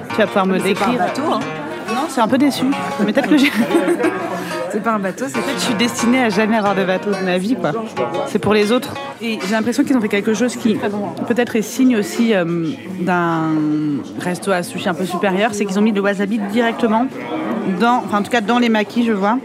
Tu 0.09 0.15
vas 0.15 0.25
pouvoir 0.25 0.47
me 0.47 0.59
décrire. 0.59 0.97
bateau, 0.97 1.21
hein. 1.31 1.39
Non, 1.89 2.05
c'est 2.09 2.21
un 2.21 2.27
peu 2.27 2.39
déçu. 2.39 2.65
Mais 2.99 3.13
peut-être 3.13 3.29
que 3.29 3.37
j'ai. 3.37 3.51
C'est 4.73 4.81
pas 4.81 4.93
un 4.93 4.99
bateau, 4.99 5.25
c'est 5.27 5.39
Je 5.55 5.59
suis 5.59 5.73
destinée 5.75 6.23
à 6.23 6.29
jamais 6.29 6.57
avoir 6.57 6.73
de 6.75 6.83
bateau 6.83 7.11
de 7.11 7.23
ma 7.23 7.37
vie, 7.37 7.55
quoi. 7.55 7.71
C'est 8.27 8.39
pour 8.39 8.53
les 8.55 8.71
autres. 8.71 8.93
Et 9.21 9.37
j'ai 9.45 9.51
l'impression 9.51 9.83
qu'ils 9.83 9.95
ont 9.95 10.01
fait 10.01 10.07
quelque 10.09 10.33
chose 10.33 10.55
qui 10.55 10.75
peut-être 11.27 11.55
est 11.55 11.61
signe 11.61 11.95
aussi 11.95 12.33
euh, 12.33 12.43
d'un 12.99 13.51
resto 14.19 14.51
à 14.51 14.63
sushi 14.63 14.89
un 14.89 14.95
peu 14.95 15.05
supérieur, 15.05 15.53
c'est 15.53 15.65
qu'ils 15.65 15.77
ont 15.77 15.83
mis 15.83 15.91
le 15.91 16.01
wasabi 16.01 16.39
directement 16.51 17.05
dans, 17.79 17.97
enfin 17.97 18.19
en 18.19 18.23
tout 18.23 18.31
cas 18.31 18.41
dans 18.41 18.57
les 18.59 18.69
maquis, 18.69 19.05
je 19.05 19.11
vois. 19.13 19.37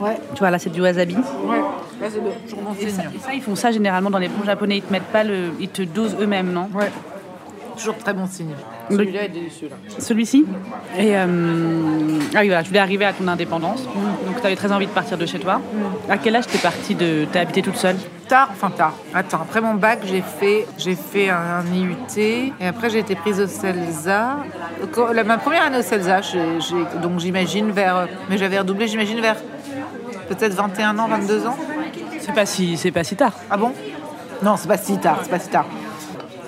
Ouais. 0.00 0.18
Tu 0.34 0.40
vois 0.40 0.50
là, 0.50 0.58
c'est 0.58 0.70
du 0.70 0.82
wasabi. 0.82 1.14
Ouais, 1.14 1.60
là 2.00 2.08
c'est 2.10 2.44
toujours 2.50 2.62
mon 2.62 2.74
Et 2.74 2.88
ça, 2.90 3.02
signe. 3.02 3.10
et 3.14 3.18
ça, 3.20 3.34
ils 3.34 3.40
font 3.42 3.54
ça 3.54 3.70
généralement 3.70 4.10
dans 4.10 4.18
les 4.18 4.28
plans 4.28 4.44
japonais. 4.44 4.78
Ils 4.78 4.82
te 4.82 4.92
mettent 4.92 5.04
pas 5.12 5.22
le, 5.24 5.52
ils 5.60 5.68
te 5.68 5.82
dosent 5.82 6.16
eux-mêmes, 6.20 6.52
non? 6.52 6.68
Ouais. 6.74 6.90
Toujours 7.78 7.96
très 7.96 8.12
bon 8.12 8.26
signe. 8.26 8.50
Celui-là 8.90 9.24
est 9.24 9.28
délicieux. 9.28 9.68
Celui-ci. 9.98 10.44
Et 10.98 11.16
euh, 11.16 11.26
ah 12.34 12.40
oui, 12.40 12.46
voilà, 12.48 12.62
tu 12.62 12.68
voulais 12.68 12.80
arriver 12.80 13.04
à 13.04 13.12
ton 13.12 13.26
indépendance. 13.28 13.82
Donc 13.82 14.40
tu 14.40 14.46
avais 14.46 14.56
très 14.56 14.72
envie 14.72 14.86
de 14.86 14.92
partir 14.92 15.18
de 15.18 15.26
chez 15.26 15.38
toi. 15.38 15.60
À 16.08 16.18
quel 16.18 16.36
âge 16.36 16.46
t'es 16.46 16.58
partie 16.58 16.94
de, 16.94 17.26
t'as 17.32 17.40
habité 17.40 17.62
toute 17.62 17.76
seule? 17.76 17.96
Tard, 18.28 18.48
enfin 18.52 18.70
tard. 18.70 18.94
Attends, 19.14 19.40
après 19.42 19.60
mon 19.60 19.74
bac, 19.74 20.00
j'ai 20.04 20.20
fait, 20.22 20.66
j'ai 20.78 20.96
fait 20.96 21.30
un, 21.30 21.62
IUT 21.72 22.18
et 22.18 22.66
après 22.66 22.90
j'ai 22.90 22.98
été 22.98 23.14
prise 23.14 23.40
au 23.40 23.46
CELSA. 23.46 24.38
La- 25.12 25.24
ma 25.24 25.38
première 25.38 25.62
année 25.64 25.78
au 25.78 25.82
CELSA, 25.82 26.20
donc 27.02 27.20
j'imagine 27.20 27.70
vers, 27.70 28.08
mais 28.28 28.36
j'avais 28.38 28.58
redoublé, 28.58 28.88
j'imagine 28.88 29.20
vers 29.20 29.36
peut-être 30.28 30.54
21 30.54 30.98
ans, 30.98 31.08
22 31.08 31.46
ans. 31.46 31.56
C'est 32.20 32.34
pas 32.34 32.46
si, 32.46 32.76
c'est 32.76 32.90
pas 32.90 33.04
si 33.04 33.14
tard. 33.14 33.32
Ah 33.50 33.56
bon? 33.56 33.72
Non, 34.42 34.56
c'est 34.56 34.68
pas 34.68 34.76
si 34.78 34.98
tard, 34.98 35.20
c'est 35.22 35.30
pas 35.30 35.38
si 35.38 35.48
tard. 35.48 35.66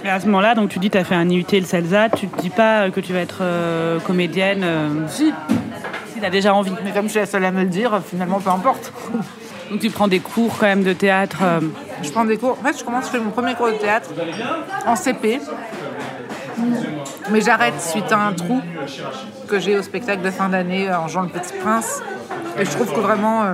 Et 0.04 0.08
à 0.08 0.20
ce 0.20 0.26
moment-là, 0.26 0.54
donc 0.54 0.70
tu 0.70 0.78
dis 0.78 0.90
tu 0.90 0.98
as 0.98 1.04
fait 1.04 1.14
un 1.14 1.28
IUT 1.28 1.44
le 1.52 1.62
CELSA, 1.64 2.08
tu 2.10 2.28
te 2.28 2.40
dis 2.40 2.50
pas 2.50 2.82
euh, 2.82 2.90
que 2.90 3.00
tu 3.00 3.12
vas 3.12 3.18
être 3.20 3.38
euh, 3.42 3.98
comédienne 4.00 4.62
euh, 4.64 4.88
Si, 5.08 5.32
si 6.14 6.20
t'as 6.20 6.30
déjà 6.30 6.54
envie. 6.54 6.72
mais 6.84 6.92
comme 6.92 7.04
je 7.04 7.10
suis 7.10 7.18
la 7.20 7.26
seule 7.26 7.44
à 7.44 7.50
me 7.50 7.62
le 7.62 7.68
dire, 7.68 8.00
finalement, 8.08 8.40
peu 8.40 8.50
importe. 8.50 8.92
Donc 9.70 9.80
tu 9.80 9.90
prends 9.90 10.08
des 10.08 10.20
cours 10.20 10.56
quand 10.58 10.66
même 10.66 10.84
de 10.84 10.92
théâtre. 10.94 11.38
euh, 11.42 11.60
Je 12.02 12.10
prends 12.10 12.24
des 12.24 12.38
cours. 12.38 12.56
En 12.62 12.66
fait, 12.66 12.78
je 12.78 12.84
commence, 12.84 13.06
je 13.06 13.10
fais 13.10 13.18
mon 13.18 13.30
premier 13.30 13.54
cours 13.54 13.66
de 13.68 13.72
théâtre 13.74 14.10
en 14.86 14.96
CP. 14.96 15.40
Mais 17.30 17.40
j'arrête 17.42 17.78
suite 17.80 18.10
à 18.10 18.18
un 18.18 18.32
trou 18.32 18.60
que 19.48 19.58
j'ai 19.60 19.76
au 19.76 19.82
spectacle 19.82 20.22
de 20.22 20.30
fin 20.30 20.48
d'année 20.48 20.90
en 20.92 21.06
jouant 21.08 21.22
le 21.22 21.28
Petit 21.28 21.52
Prince. 21.62 22.02
Et 22.58 22.64
je 22.64 22.70
trouve 22.70 22.92
que 22.92 23.00
vraiment. 23.00 23.44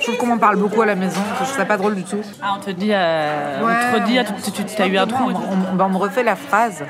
Je 0.00 0.04
trouve 0.06 0.16
qu'on 0.16 0.26
m'en 0.26 0.38
parle 0.38 0.56
beaucoup 0.56 0.80
à 0.82 0.86
la 0.86 0.94
maison, 0.94 1.20
je 1.38 1.44
trouve 1.44 1.56
ça 1.56 1.64
pas 1.64 1.76
drôle 1.76 1.94
du 1.94 2.04
tout. 2.04 2.20
Ah, 2.42 2.54
on 2.56 2.60
te 2.60 2.70
dit, 2.70 2.90
euh, 2.92 3.62
Ouais, 3.64 3.72
on 3.92 3.96
te 3.96 4.00
redit, 4.02 4.18
tu, 4.44 4.50
tu- 4.52 4.64
tu 4.64 4.82
as 4.82 4.86
eu 4.86 4.96
un 4.98 5.06
trou. 5.06 5.24
On, 5.30 5.72
on- 5.72 5.74
ben, 5.76 5.84
on 5.86 5.90
me 5.90 5.96
refait 5.98 6.22
la 6.22 6.36
phrase 6.36 6.82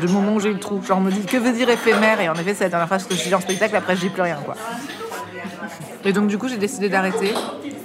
du 0.00 0.08
moment 0.08 0.34
où 0.34 0.40
j'ai 0.40 0.50
eu 0.50 0.54
le 0.54 0.58
trou. 0.58 0.82
Genre, 0.82 0.98
on 0.98 1.00
me 1.00 1.10
dit 1.10 1.24
que 1.24 1.36
veut 1.38 1.52
dire 1.52 1.68
éphémère? 1.70 2.20
Et 2.20 2.28
en 2.28 2.34
effet, 2.34 2.54
c'est 2.54 2.64
la 2.64 2.70
dernière 2.70 2.88
phrase 2.88 3.06
que 3.06 3.14
je 3.14 3.22
dis 3.22 3.34
en 3.34 3.40
spectacle, 3.40 3.74
après, 3.76 3.96
je 3.96 4.00
dis 4.02 4.08
plus 4.10 4.22
rien, 4.22 4.36
quoi. 4.44 4.54
Et 6.04 6.12
donc, 6.12 6.26
du 6.26 6.36
coup, 6.38 6.48
j'ai 6.48 6.56
décidé 6.58 6.88
d'arrêter. 6.88 7.32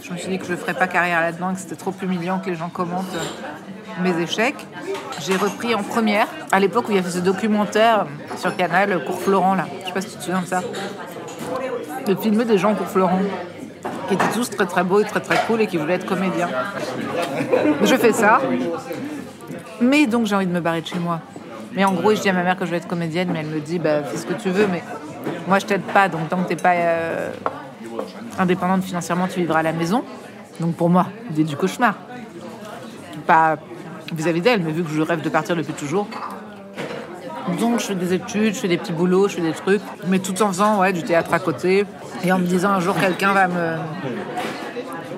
Je 0.04 0.12
me 0.14 0.18
suis 0.18 0.30
dit 0.30 0.40
que 0.40 0.46
je 0.46 0.52
ne 0.52 0.58
ferais 0.58 0.74
pas 0.74 0.88
carrière 0.88 1.22
là-dedans, 1.22 1.54
que 1.54 1.60
c'était 1.60 1.76
trop 1.76 1.94
humiliant 2.02 2.40
que 2.40 2.50
les 2.50 2.56
gens 2.56 2.70
commentent 2.70 3.06
euh, 3.16 4.02
mes 4.04 4.18
échecs. 4.22 4.66
J'ai 5.22 5.36
repris 5.36 5.76
en 5.76 5.84
première, 5.84 6.28
à 6.52 6.60
l'époque 6.60 6.88
où 6.88 6.92
il 6.92 6.96
y 6.96 7.00
avait 7.00 7.10
ce 7.10 7.20
documentaire 7.20 8.06
sur 8.38 8.56
Canal, 8.56 9.04
Cours 9.06 9.22
Florent, 9.22 9.56
là. 9.56 9.66
Je 9.82 9.88
sais 9.88 9.94
pas 9.94 10.02
si 10.02 10.10
tu 10.10 10.18
te 10.18 10.24
souviens 10.24 10.42
de 10.42 10.46
ça. 10.48 10.62
De 12.06 12.16
filmer 12.16 12.46
des 12.46 12.58
gens 12.58 12.74
Cours 12.74 12.88
Florent, 12.88 13.20
qui 14.08 14.14
étaient 14.14 14.32
tous 14.34 14.50
très 14.50 14.66
très 14.66 14.84
beaux 14.84 15.00
et 15.00 15.06
très 15.06 15.20
très 15.20 15.38
cool 15.48 15.62
et 15.62 15.68
qui 15.68 15.78
voulaient 15.78 15.96
être 15.96 16.06
comédiens. 16.06 16.50
Je 17.84 17.96
fais 17.96 18.14
ça. 18.14 18.42
Mais 19.82 20.08
donc 20.08 20.26
j'ai 20.26 20.36
envie 20.36 20.48
de 20.48 20.52
me 20.52 20.60
barrer 20.60 20.82
de 20.82 20.88
chez 20.88 21.00
moi. 21.00 21.20
Mais 21.74 21.86
en 21.86 21.94
gros, 21.94 22.16
je 22.16 22.22
dis 22.22 22.30
à 22.30 22.34
ma 22.34 22.44
mère 22.44 22.58
que 22.58 22.66
je 22.66 22.72
vais 22.72 22.78
être 22.78 22.88
comédienne, 22.88 23.30
mais 23.32 23.40
elle 23.40 23.48
me 23.48 23.60
dit 23.60 23.78
bah, 23.80 24.04
fais 24.04 24.18
ce 24.18 24.26
que 24.26 24.34
tu 24.34 24.50
veux, 24.50 24.68
mais 24.68 24.84
moi 25.48 25.60
je 25.60 25.66
t'aide 25.66 25.84
pas, 25.84 26.10
donc 26.10 26.30
tant 26.30 26.42
que 26.42 26.48
t'es 26.48 26.56
pas 26.56 26.74
euh, 26.74 27.32
indépendante 28.40 28.84
financièrement, 28.84 29.28
tu 29.28 29.40
vivras 29.40 29.60
à 29.60 29.64
la 29.64 29.74
maison. 29.74 30.04
Donc 30.60 30.76
pour 30.76 30.90
moi, 30.90 31.08
l'idée 31.30 31.44
du 31.44 31.56
cauchemar. 31.56 31.96
Pas 33.26 33.58
vis-à-vis 34.14 34.42
d'elle, 34.42 34.64
mais 34.64 34.72
vu 34.72 34.84
que 34.84 34.90
je 34.90 35.02
rêve 35.02 35.22
de 35.22 35.30
partir 35.30 35.56
depuis 35.56 35.74
toujours. 35.74 36.08
Donc 37.60 37.80
je 37.80 37.86
fais 37.86 37.96
des 37.96 38.14
études, 38.14 38.54
je 38.54 38.60
fais 38.60 38.68
des 38.68 38.78
petits 38.78 38.92
boulots, 38.92 39.28
je 39.28 39.36
fais 39.36 39.42
des 39.42 39.54
trucs, 39.54 39.82
mais 40.08 40.20
tout 40.20 40.42
en 40.42 40.50
faisant 40.50 40.80
ouais, 40.80 40.94
du 40.94 41.04
théâtre 41.04 41.34
à 41.34 41.40
côté. 41.40 41.86
Et 42.24 42.32
en 42.32 42.40
me 42.40 42.46
disant 42.46 42.72
un 42.72 42.80
jour 42.80 42.96
quelqu'un 43.00 43.34
va 43.34 43.48
me, 43.48 43.78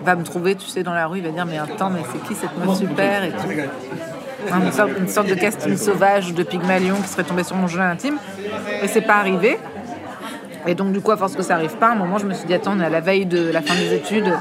va 0.05 0.15
me 0.15 0.23
trouver, 0.23 0.55
tu 0.55 0.67
sais, 0.67 0.83
dans 0.83 0.93
la 0.93 1.07
rue, 1.07 1.19
il 1.19 1.23
va 1.25 1.31
dire 1.31 1.45
mais 1.45 1.57
attends, 1.57 1.89
mais 1.89 2.01
c'est 2.11 2.23
qui 2.27 2.35
cette 2.35 2.55
meuf 2.57 2.77
super 2.77 3.23
et 3.23 3.31
tout. 3.31 3.49
Une 4.47 5.07
sorte, 5.07 5.27
de 5.27 5.35
casting 5.35 5.75
sauvage 5.75 6.33
de 6.33 6.43
Pygmalion 6.43 6.95
qui 6.95 7.09
serait 7.09 7.23
tombé 7.23 7.43
sur 7.43 7.55
mon 7.55 7.67
journal 7.67 7.91
intime. 7.91 8.17
Et 8.81 8.87
c'est 8.87 9.01
pas 9.01 9.15
arrivé. 9.15 9.59
Et 10.65 10.75
donc 10.75 10.91
du 10.91 11.01
coup, 11.01 11.11
à 11.11 11.17
force 11.17 11.35
que 11.35 11.43
ça 11.43 11.55
arrive 11.55 11.75
pas, 11.75 11.87
à 11.87 11.91
un 11.91 11.95
moment, 11.95 12.17
je 12.17 12.25
me 12.25 12.33
suis 12.33 12.45
dit 12.45 12.53
attends, 12.53 12.73
on 12.75 12.79
est 12.79 12.85
à 12.85 12.89
la 12.89 13.01
veille 13.01 13.25
de 13.25 13.49
la 13.51 13.61
fin 13.61 13.75
des 13.75 13.93
études. 13.93 14.31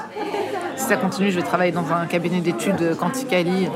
Si 0.76 0.86
ça 0.86 0.96
continue, 0.96 1.30
je 1.30 1.36
vais 1.36 1.44
travailler 1.46 1.72
dans 1.72 1.92
un 1.92 2.06
cabinet 2.06 2.40
d'études 2.40 2.96
Quanticali. 2.96 3.68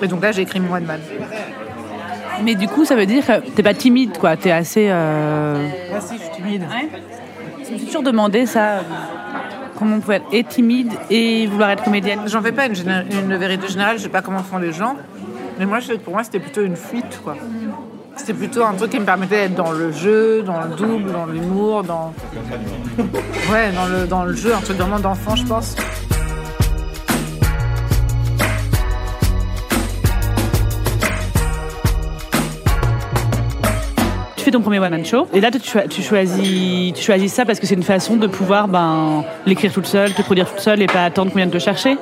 Et 0.00 0.06
donc 0.06 0.22
là, 0.22 0.30
j'ai 0.30 0.42
écrit 0.42 0.60
mon 0.60 0.72
one 0.72 0.84
man. 0.84 1.00
Mais 2.44 2.54
du 2.54 2.68
coup, 2.68 2.84
ça 2.84 2.94
veut 2.94 3.06
dire 3.06 3.26
que 3.26 3.40
t'es 3.50 3.62
pas 3.62 3.74
timide, 3.74 4.16
quoi. 4.18 4.36
T'es 4.36 4.50
assez. 4.50 4.88
Euh... 4.90 5.68
Ah 5.94 6.00
si, 6.00 6.14
je 6.18 6.22
suis 6.22 6.30
timide. 6.42 6.62
Je 7.66 7.72
me 7.72 7.78
suis 7.78 7.86
toujours 7.86 8.02
demandé 8.02 8.46
ça. 8.46 8.60
euh, 8.78 8.80
Comment 9.78 9.96
on 9.96 10.00
pouvait 10.00 10.16
être 10.16 10.26
et 10.32 10.42
timide 10.44 10.92
et 11.08 11.46
vouloir 11.46 11.70
être 11.70 11.84
comédienne. 11.84 12.20
J'en 12.26 12.42
fais 12.42 12.50
pas 12.52 12.66
une, 12.66 12.72
géné- 12.74 13.04
une 13.12 13.36
vérité 13.36 13.68
générale, 13.68 13.96
je 13.98 14.02
sais 14.04 14.08
pas 14.08 14.22
comment 14.22 14.42
font 14.42 14.58
les 14.58 14.72
gens. 14.72 14.96
Mais 15.58 15.66
moi, 15.66 15.78
pour 16.04 16.14
moi, 16.14 16.24
c'était 16.24 16.40
plutôt 16.40 16.62
une 16.62 16.74
fuite, 16.74 17.20
quoi. 17.22 17.36
C'était 18.16 18.34
plutôt 18.34 18.64
un 18.64 18.72
truc 18.74 18.90
qui 18.90 18.98
me 18.98 19.04
permettait 19.04 19.46
d'être 19.48 19.54
dans 19.54 19.70
le 19.70 19.92
jeu, 19.92 20.42
dans 20.42 20.60
le 20.62 20.74
double, 20.74 21.12
dans 21.12 21.26
l'humour, 21.26 21.84
dans. 21.84 22.12
Ouais, 22.98 23.70
dans 23.72 23.86
le, 23.86 24.06
dans 24.08 24.24
le 24.24 24.34
jeu, 24.34 24.52
un 24.52 24.60
truc 24.60 24.76
vraiment 24.78 24.98
d'enfant, 24.98 25.36
je 25.36 25.44
pense. 25.44 25.76
Ton 34.50 34.60
premier 34.60 34.78
one 34.78 34.90
man 34.90 35.04
show 35.04 35.26
et 35.32 35.40
là 35.40 35.50
tu, 35.50 35.58
choi- 35.60 35.88
tu 35.88 36.02
choisis 36.02 36.92
tu 36.94 37.02
choisis 37.02 37.32
ça 37.32 37.44
parce 37.44 37.60
que 37.60 37.66
c'est 37.66 37.74
une 37.74 37.82
façon 37.82 38.16
de 38.16 38.26
pouvoir 38.26 38.68
ben 38.68 39.24
l'écrire 39.46 39.72
toute 39.72 39.86
seule, 39.86 40.12
te 40.14 40.22
produire 40.22 40.48
toute 40.48 40.60
seule 40.60 40.82
et 40.82 40.86
pas 40.86 41.04
attendre 41.04 41.30
qu'on 41.30 41.36
vienne 41.38 41.50
te 41.50 41.58
chercher. 41.58 41.96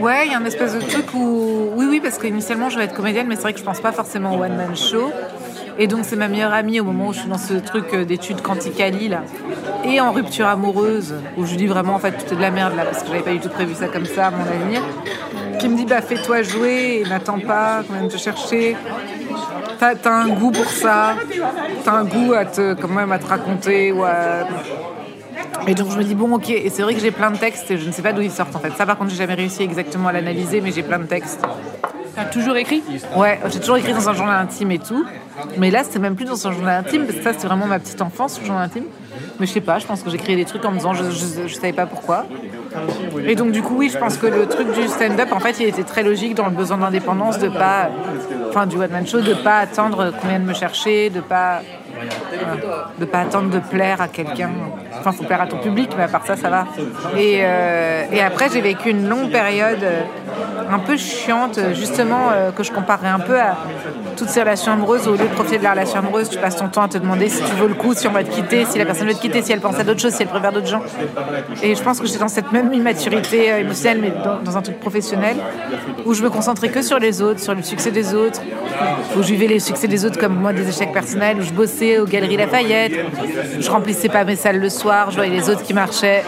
Ouais, 0.00 0.26
il 0.26 0.32
y 0.32 0.34
a 0.34 0.38
un 0.38 0.44
espèce 0.44 0.74
de 0.74 0.80
truc 0.80 1.14
où. 1.14 1.70
Oui, 1.76 1.86
oui, 1.88 2.00
parce 2.02 2.18
qu'initialement, 2.18 2.70
je 2.70 2.78
vais 2.78 2.84
être 2.84 2.94
comédienne, 2.94 3.26
mais 3.28 3.36
c'est 3.36 3.42
vrai 3.42 3.52
que 3.52 3.60
je 3.60 3.64
pense 3.64 3.78
pas 3.80 3.92
forcément 3.92 4.34
au 4.36 4.42
one-man 4.42 4.74
show. 4.74 5.12
Et 5.78 5.86
donc, 5.86 6.00
c'est 6.02 6.16
ma 6.16 6.26
meilleure 6.26 6.52
amie 6.52 6.80
au 6.80 6.84
moment 6.84 7.08
où 7.08 7.12
je 7.12 7.20
suis 7.20 7.28
dans 7.28 7.38
ce 7.38 7.54
truc 7.54 7.84
euh, 7.94 8.04
d'études 8.04 8.40
quanticali, 8.42 9.08
là. 9.08 9.22
Et 9.84 10.00
en 10.00 10.10
rupture 10.10 10.46
amoureuse, 10.46 11.14
où 11.36 11.46
je 11.46 11.54
dis 11.54 11.66
vraiment, 11.68 11.94
en 11.94 11.98
fait, 12.00 12.12
tout 12.12 12.32
est 12.32 12.36
de 12.36 12.40
la 12.42 12.50
merde, 12.50 12.74
là, 12.74 12.84
parce 12.84 13.02
que 13.04 13.08
j'avais 13.10 13.20
pas 13.22 13.30
du 13.32 13.38
tout 13.38 13.48
prévu 13.48 13.74
ça 13.74 13.86
comme 13.86 14.04
ça, 14.06 14.26
à 14.26 14.30
mon 14.32 14.42
avenir. 14.42 14.82
Qui 15.60 15.68
me 15.68 15.76
dit, 15.76 15.86
bah, 15.86 16.00
fais-toi 16.00 16.42
jouer, 16.42 17.02
et 17.04 17.08
n'attends 17.08 17.38
pas 17.38 17.82
qu'on 17.86 17.94
vienne 17.94 18.08
te 18.08 18.16
chercher. 18.16 18.76
T'as 19.78 20.10
un 20.10 20.28
goût 20.28 20.50
pour 20.50 20.70
ça. 20.70 21.16
T'as 21.84 21.92
un 21.92 22.04
goût 22.04 22.32
à 22.34 22.44
te, 22.44 22.74
quand 22.74 22.88
même, 22.88 23.12
à 23.12 23.18
te 23.18 23.26
raconter 23.26 23.92
ou 23.92 24.04
à 24.04 24.46
et 25.66 25.74
donc 25.74 25.90
je 25.90 25.96
me 25.96 26.02
dis 26.02 26.14
bon 26.14 26.34
ok 26.34 26.50
et 26.50 26.70
c'est 26.70 26.82
vrai 26.82 26.94
que 26.94 27.00
j'ai 27.00 27.10
plein 27.10 27.30
de 27.30 27.36
textes 27.36 27.70
et 27.70 27.78
je 27.78 27.86
ne 27.86 27.92
sais 27.92 28.02
pas 28.02 28.12
d'où 28.12 28.20
ils 28.20 28.30
sortent 28.30 28.54
en 28.54 28.58
fait. 28.58 28.72
Ça 28.72 28.86
par 28.86 28.96
contre 28.98 29.10
j'ai 29.10 29.16
jamais 29.16 29.34
réussi 29.34 29.62
exactement 29.62 30.08
à 30.08 30.12
l'analyser 30.12 30.60
mais 30.60 30.72
j'ai 30.72 30.82
plein 30.82 30.98
de 30.98 31.04
textes. 31.04 31.44
T'as 32.14 32.24
toujours 32.24 32.56
écrit? 32.56 32.82
Ouais, 33.16 33.40
j'ai 33.50 33.60
toujours 33.60 33.76
écrit 33.76 33.94
dans 33.94 34.08
un 34.08 34.12
journal 34.12 34.40
intime 34.42 34.70
et 34.72 34.78
tout. 34.78 35.04
Mais 35.58 35.70
là 35.70 35.84
c'était 35.84 35.98
même 35.98 36.16
plus 36.16 36.24
dans 36.24 36.46
un 36.46 36.52
journal 36.52 36.84
intime 36.84 37.04
parce 37.06 37.18
que 37.18 37.24
ça 37.24 37.32
c'était 37.32 37.46
vraiment 37.46 37.66
ma 37.66 37.78
petite 37.78 38.02
enfance 38.02 38.40
le 38.40 38.46
journal 38.46 38.64
intime. 38.64 38.84
Mais 39.38 39.46
je 39.46 39.52
sais 39.52 39.60
pas, 39.60 39.78
je 39.78 39.86
pense 39.86 40.02
que 40.02 40.10
j'écrivais 40.10 40.36
des 40.36 40.44
trucs 40.44 40.64
en 40.64 40.70
me 40.70 40.76
disant 40.76 40.94
je, 40.94 41.04
je, 41.46 41.54
savais 41.54 41.72
pas 41.72 41.86
pourquoi. 41.86 42.26
Et 43.26 43.34
donc 43.34 43.52
du 43.52 43.62
coup 43.62 43.76
oui 43.76 43.90
je 43.92 43.98
pense 43.98 44.16
que 44.16 44.26
le 44.26 44.46
truc 44.46 44.72
du 44.72 44.88
stand-up 44.88 45.28
en 45.32 45.40
fait 45.40 45.58
il 45.60 45.66
était 45.66 45.82
très 45.82 46.02
logique 46.02 46.34
dans 46.34 46.46
le 46.46 46.52
besoin 46.52 46.78
d'indépendance 46.78 47.38
de 47.38 47.48
pas, 47.48 47.90
enfin 48.48 48.66
du 48.66 48.76
one 48.76 48.90
man 48.90 49.06
show 49.06 49.20
de 49.20 49.34
pas 49.34 49.58
attendre 49.58 50.12
qu'on 50.12 50.28
vienne 50.28 50.44
me 50.44 50.54
chercher, 50.54 51.10
de 51.10 51.20
pas 51.20 51.60
voilà. 51.94 52.88
de 52.98 53.04
pas 53.04 53.20
attendre 53.20 53.50
de 53.50 53.58
plaire 53.58 54.00
à 54.00 54.08
quelqu'un. 54.08 54.50
Enfin, 54.98 55.12
faut 55.12 55.24
plaire 55.24 55.42
à 55.42 55.46
ton 55.46 55.58
public, 55.58 55.90
mais 55.96 56.04
à 56.04 56.08
part 56.08 56.26
ça, 56.26 56.36
ça 56.36 56.48
va. 56.48 56.66
Et, 57.16 57.40
euh, 57.42 58.04
et 58.12 58.20
après, 58.20 58.48
j'ai 58.50 58.60
vécu 58.60 58.90
une 58.90 59.08
longue 59.08 59.30
période 59.30 59.82
euh, 59.82 60.02
un 60.70 60.78
peu 60.78 60.96
chiante, 60.96 61.58
euh, 61.58 61.74
justement, 61.74 62.30
euh, 62.30 62.50
que 62.50 62.62
je 62.62 62.72
comparerais 62.72 63.08
un 63.08 63.18
peu 63.18 63.38
à 63.38 63.56
toutes 64.16 64.28
ces 64.28 64.40
relations 64.40 64.72
amoureuses. 64.72 65.06
Au 65.08 65.12
lieu 65.12 65.18
de 65.18 65.34
profiter 65.34 65.58
de 65.58 65.64
la 65.64 65.72
relation 65.72 65.98
amoureuse, 65.98 66.28
tu 66.28 66.38
passes 66.38 66.56
ton 66.56 66.68
temps 66.68 66.82
à 66.82 66.88
te 66.88 66.98
demander 66.98 67.28
si 67.28 67.42
tu 67.42 67.54
veux 67.56 67.68
le 67.68 67.74
coup, 67.74 67.94
si 67.94 68.06
on 68.06 68.12
va 68.12 68.24
te 68.24 68.30
quitter, 68.30 68.64
si 68.64 68.78
la 68.78 68.84
personne 68.84 69.08
veut 69.08 69.14
te 69.14 69.20
quitter, 69.20 69.42
si 69.42 69.52
elle 69.52 69.60
pense 69.60 69.78
à 69.78 69.84
d'autres 69.84 70.00
choses, 70.00 70.14
si 70.14 70.22
elle 70.22 70.28
préfère 70.28 70.52
d'autres 70.52 70.66
gens. 70.66 70.82
Et 71.62 71.74
je 71.74 71.82
pense 71.82 72.00
que 72.00 72.06
j'étais 72.06 72.18
dans 72.18 72.28
cette 72.28 72.52
même 72.52 72.72
immaturité 72.72 73.52
euh, 73.52 73.60
émotionnelle, 73.60 74.00
mais 74.00 74.12
dans, 74.44 74.56
un 74.56 74.62
truc 74.62 74.78
professionnel, 74.80 75.36
où 76.04 76.14
je 76.14 76.22
me 76.22 76.30
concentrais 76.30 76.68
que 76.68 76.82
sur 76.82 76.98
les 76.98 77.22
autres, 77.22 77.40
sur 77.40 77.54
le 77.54 77.62
succès 77.62 77.90
des 77.90 78.14
autres, 78.14 78.40
où 79.16 79.22
je 79.22 79.28
vivais 79.28 79.46
les 79.46 79.60
succès 79.60 79.88
des 79.88 80.04
autres 80.04 80.18
comme 80.18 80.34
moi 80.34 80.52
des 80.52 80.68
échecs 80.68 80.92
personnels, 80.92 81.38
où 81.38 81.42
je 81.42 81.52
bossais 81.52 81.98
aux 81.98 82.06
Galeries 82.06 82.36
Lafayette, 82.36 82.92
je 83.58 83.70
remplissais 83.70 84.08
pas 84.08 84.24
mes 84.24 84.36
salles 84.36 84.60
le 84.60 84.68
soir, 84.68 85.10
je 85.10 85.16
voyais 85.16 85.34
les 85.34 85.48
autres 85.48 85.62
qui 85.62 85.74
marchaient. 85.74 86.22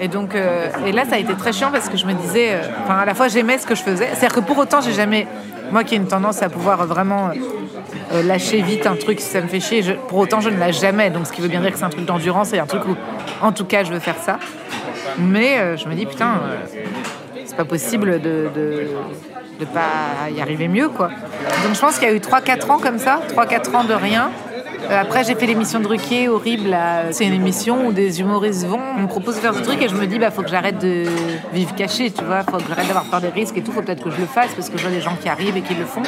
Et 0.00 0.08
donc, 0.08 0.34
euh, 0.34 0.68
et 0.86 0.92
là, 0.92 1.04
ça 1.04 1.16
a 1.16 1.18
été 1.18 1.34
très 1.34 1.52
chiant 1.52 1.70
parce 1.72 1.88
que 1.88 1.96
je 1.96 2.06
me 2.06 2.14
disais, 2.14 2.50
euh, 2.52 2.62
à 2.88 3.04
la 3.04 3.14
fois 3.14 3.28
j'aimais 3.28 3.58
ce 3.58 3.66
que 3.66 3.74
je 3.74 3.82
faisais, 3.82 4.08
c'est-à-dire 4.12 4.34
que 4.34 4.40
pour 4.40 4.56
autant, 4.58 4.80
j'ai 4.80 4.92
jamais, 4.92 5.26
moi 5.70 5.84
qui 5.84 5.94
ai 5.94 5.98
une 5.98 6.06
tendance 6.06 6.42
à 6.42 6.48
pouvoir 6.48 6.86
vraiment 6.86 7.30
euh, 8.12 8.22
lâcher 8.22 8.62
vite 8.62 8.86
un 8.86 8.96
truc 8.96 9.20
si 9.20 9.26
ça 9.26 9.40
me 9.40 9.48
fait 9.48 9.60
chier, 9.60 9.82
pour 10.08 10.18
autant, 10.18 10.40
je 10.40 10.50
ne 10.50 10.58
lâche 10.58 10.80
jamais. 10.80 11.10
Donc, 11.10 11.26
ce 11.26 11.32
qui 11.32 11.40
veut 11.40 11.48
bien 11.48 11.60
dire 11.60 11.72
que 11.72 11.78
c'est 11.78 11.84
un 11.84 11.90
truc 11.90 12.04
d'endurance 12.04 12.52
et 12.52 12.58
un 12.58 12.66
truc 12.66 12.82
où, 12.86 12.96
en 13.42 13.52
tout 13.52 13.64
cas, 13.64 13.84
je 13.84 13.92
veux 13.92 13.98
faire 13.98 14.18
ça. 14.18 14.38
Mais 15.18 15.58
euh, 15.58 15.76
je 15.76 15.88
me 15.88 15.94
dis, 15.94 16.06
putain, 16.06 16.40
euh, 16.44 16.80
c'est 17.44 17.56
pas 17.56 17.64
possible 17.64 18.20
de, 18.20 18.48
de, 18.54 18.88
de 19.60 19.64
pas 19.64 20.30
y 20.34 20.40
arriver 20.40 20.68
mieux, 20.68 20.88
quoi. 20.88 21.08
Donc, 21.64 21.74
je 21.74 21.80
pense 21.80 21.98
qu'il 21.98 22.08
y 22.08 22.10
a 22.10 22.14
eu 22.14 22.18
3-4 22.18 22.70
ans 22.70 22.78
comme 22.78 22.98
ça, 22.98 23.20
3-4 23.34 23.76
ans 23.76 23.84
de 23.84 23.94
rien. 23.94 24.30
Euh, 24.90 25.00
après, 25.00 25.24
j'ai 25.24 25.34
fait 25.34 25.46
l'émission 25.46 25.80
de 25.80 25.86
Ruquier, 25.86 26.28
horrible. 26.28 26.76
C'est 27.10 27.26
une 27.26 27.34
émission 27.34 27.86
où 27.86 27.92
des 27.92 28.20
humoristes 28.20 28.66
vont, 28.66 28.80
on 28.96 29.02
me 29.02 29.06
propose 29.06 29.36
de 29.36 29.40
faire 29.40 29.54
ce 29.54 29.60
truc 29.60 29.82
et 29.82 29.88
je 29.88 29.94
me 29.94 30.06
dis, 30.06 30.18
bah, 30.18 30.30
faut 30.30 30.42
que 30.42 30.48
j'arrête 30.48 30.78
de 30.78 31.04
vivre 31.52 31.74
caché, 31.74 32.10
tu 32.10 32.24
vois. 32.24 32.42
Faut 32.42 32.58
que 32.58 32.68
j'arrête 32.68 32.86
d'avoir 32.86 33.04
peur 33.04 33.20
des 33.20 33.28
risques 33.28 33.56
et 33.56 33.62
tout. 33.62 33.72
Faut 33.72 33.82
peut-être 33.82 34.02
que 34.02 34.10
je 34.10 34.20
le 34.20 34.26
fasse 34.26 34.54
parce 34.54 34.70
que 34.70 34.78
je 34.78 34.82
vois 34.82 34.90
des 34.90 35.00
gens 35.00 35.16
qui 35.20 35.28
arrivent 35.28 35.56
et 35.56 35.62
qui 35.62 35.74
le 35.74 35.84
font. 35.84 36.02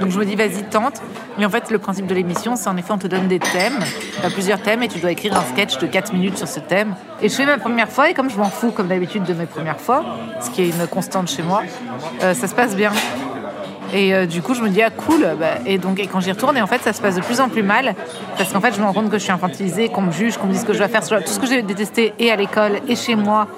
Donc, 0.00 0.10
je 0.10 0.18
me 0.18 0.24
dis, 0.24 0.36
vas-y, 0.36 0.62
tente. 0.64 1.00
Mais 1.38 1.44
en 1.44 1.50
fait, 1.50 1.70
le 1.70 1.78
principe 1.78 2.06
de 2.06 2.14
l'émission, 2.14 2.56
c'est 2.56 2.68
en 2.68 2.76
effet, 2.76 2.92
on 2.92 2.98
te 2.98 3.06
donne 3.06 3.28
des 3.28 3.38
thèmes. 3.38 3.78
Tu 4.20 4.26
as 4.26 4.30
plusieurs 4.30 4.60
thèmes 4.60 4.82
et 4.82 4.88
tu 4.88 4.98
dois 4.98 5.12
écrire 5.12 5.36
un 5.36 5.44
sketch 5.44 5.78
de 5.78 5.86
4 5.86 6.12
minutes 6.12 6.38
sur 6.38 6.48
ce 6.48 6.60
thème. 6.60 6.94
Et 7.22 7.28
je 7.28 7.34
fais 7.34 7.46
ma 7.46 7.58
première 7.58 7.88
fois 7.88 8.10
et 8.10 8.14
comme 8.14 8.30
je 8.30 8.36
m'en 8.36 8.50
fous, 8.50 8.70
comme 8.70 8.88
d'habitude, 8.88 9.24
de 9.24 9.34
mes 9.34 9.46
premières 9.46 9.80
fois, 9.80 10.04
ce 10.40 10.50
qui 10.50 10.62
est 10.62 10.68
une 10.68 10.86
constante 10.86 11.28
chez 11.30 11.42
moi, 11.42 11.62
euh, 12.22 12.34
ça 12.34 12.48
se 12.48 12.54
passe 12.54 12.74
bien. 12.76 12.92
Et 13.92 14.14
euh, 14.14 14.26
du 14.26 14.42
coup, 14.42 14.54
je 14.54 14.62
me 14.62 14.68
dis, 14.68 14.82
ah 14.82 14.90
cool. 14.90 15.26
Bah, 15.38 15.58
et 15.66 15.78
donc, 15.78 16.00
quand 16.12 16.20
j'y 16.20 16.32
retourne, 16.32 16.56
et 16.56 16.62
en 16.62 16.66
fait, 16.66 16.80
ça 16.82 16.92
se 16.92 17.00
passe 17.00 17.16
de 17.16 17.22
plus 17.22 17.40
en 17.40 17.48
plus 17.48 17.62
mal. 17.62 17.94
Parce 18.36 18.52
qu'en 18.52 18.60
fait, 18.60 18.74
je 18.74 18.80
me 18.80 18.84
rends 18.86 18.92
compte 18.92 19.10
que 19.10 19.18
je 19.18 19.22
suis 19.24 19.32
infantilisée, 19.32 19.88
qu'on 19.88 20.02
me 20.02 20.12
juge, 20.12 20.36
qu'on 20.36 20.46
me 20.46 20.52
dise 20.52 20.62
ce 20.62 20.66
que 20.66 20.72
je 20.72 20.78
dois 20.78 20.88
faire. 20.88 21.02
Tout 21.02 21.32
ce 21.32 21.40
que 21.40 21.46
j'ai 21.46 21.62
détesté, 21.62 22.12
et 22.18 22.30
à 22.30 22.36
l'école, 22.36 22.80
et 22.88 22.96
chez 22.96 23.14
moi, 23.14 23.48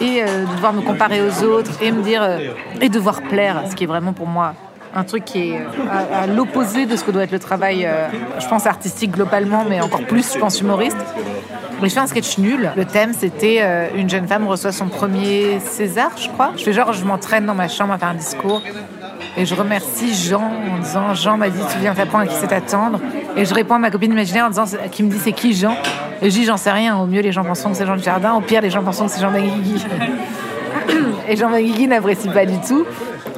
et 0.00 0.22
euh, 0.22 0.44
de 0.44 0.52
devoir 0.54 0.72
me 0.72 0.82
comparer 0.82 1.20
aux 1.22 1.44
autres, 1.44 1.72
et 1.82 1.92
me 1.92 2.02
dire, 2.02 2.22
euh, 2.22 2.38
et 2.80 2.88
devoir 2.88 3.22
plaire, 3.22 3.62
ce 3.68 3.74
qui 3.74 3.84
est 3.84 3.88
vraiment 3.88 4.12
pour 4.12 4.26
moi 4.26 4.54
un 4.94 5.04
truc 5.04 5.24
qui 5.24 5.50
est 5.50 5.60
à, 5.90 6.22
à 6.22 6.26
l'opposé 6.26 6.86
de 6.86 6.96
ce 6.96 7.04
que 7.04 7.10
doit 7.10 7.22
être 7.22 7.32
le 7.32 7.38
travail, 7.38 7.86
euh, 7.86 8.08
je 8.38 8.46
pense, 8.48 8.66
artistique 8.66 9.12
globalement, 9.12 9.64
mais 9.68 9.80
encore 9.80 10.02
plus, 10.02 10.34
je 10.34 10.38
pense, 10.38 10.60
humoriste. 10.60 10.96
Mais 11.80 11.88
je 11.88 11.94
fais 11.94 12.00
un 12.00 12.06
sketch 12.06 12.38
nul. 12.38 12.70
Le 12.76 12.84
thème, 12.84 13.12
c'était 13.16 13.58
euh, 13.60 13.88
une 13.96 14.10
jeune 14.10 14.26
femme 14.26 14.46
reçoit 14.46 14.72
son 14.72 14.88
premier 14.88 15.60
César, 15.60 16.10
je 16.16 16.28
crois. 16.28 16.52
Je 16.56 16.64
fais 16.64 16.72
genre, 16.72 16.92
je 16.92 17.04
m'entraîne 17.04 17.46
dans 17.46 17.54
ma 17.54 17.68
chambre 17.68 17.92
à 17.94 17.98
faire 17.98 18.08
un 18.08 18.14
discours. 18.14 18.62
Et 19.36 19.46
je 19.46 19.54
remercie 19.54 20.14
Jean 20.14 20.42
en 20.42 20.78
disant 20.78 21.14
Jean 21.14 21.36
m'a 21.36 21.50
dit 21.50 21.60
tu 21.72 21.78
viens 21.78 21.94
t'apprendre 21.94 22.24
à 22.24 22.26
qui 22.26 22.34
c'est 22.34 22.48
t'attendre. 22.48 23.00
Et 23.36 23.44
je 23.44 23.54
réponds 23.54 23.74
à 23.74 23.78
ma 23.78 23.90
copine 23.90 24.12
imaginaire 24.12 24.46
en 24.46 24.50
disant 24.50 24.64
qui 24.90 25.02
me 25.02 25.10
dit 25.10 25.18
c'est 25.18 25.32
qui 25.32 25.54
Jean? 25.54 25.76
Et 26.20 26.30
je 26.30 26.36
dis 26.36 26.44
j'en 26.44 26.56
sais 26.56 26.72
rien. 26.72 26.96
Au 26.98 27.06
mieux 27.06 27.20
les 27.20 27.32
gens 27.32 27.44
pensent 27.44 27.62
que 27.62 27.74
c'est 27.74 27.86
Jean 27.86 27.96
du 27.96 28.02
Jardin. 28.02 28.34
Au 28.34 28.40
pire 28.40 28.60
les 28.60 28.70
gens 28.70 28.82
pensent 28.82 29.00
que 29.00 29.08
c'est 29.08 29.20
Jean 29.20 29.30
Benguigui. 29.30 29.84
Et 31.28 31.36
Jean 31.36 31.50
Benguigui 31.50 31.86
n'apprécie 31.86 32.28
pas 32.28 32.44
du 32.44 32.58
tout. 32.60 32.84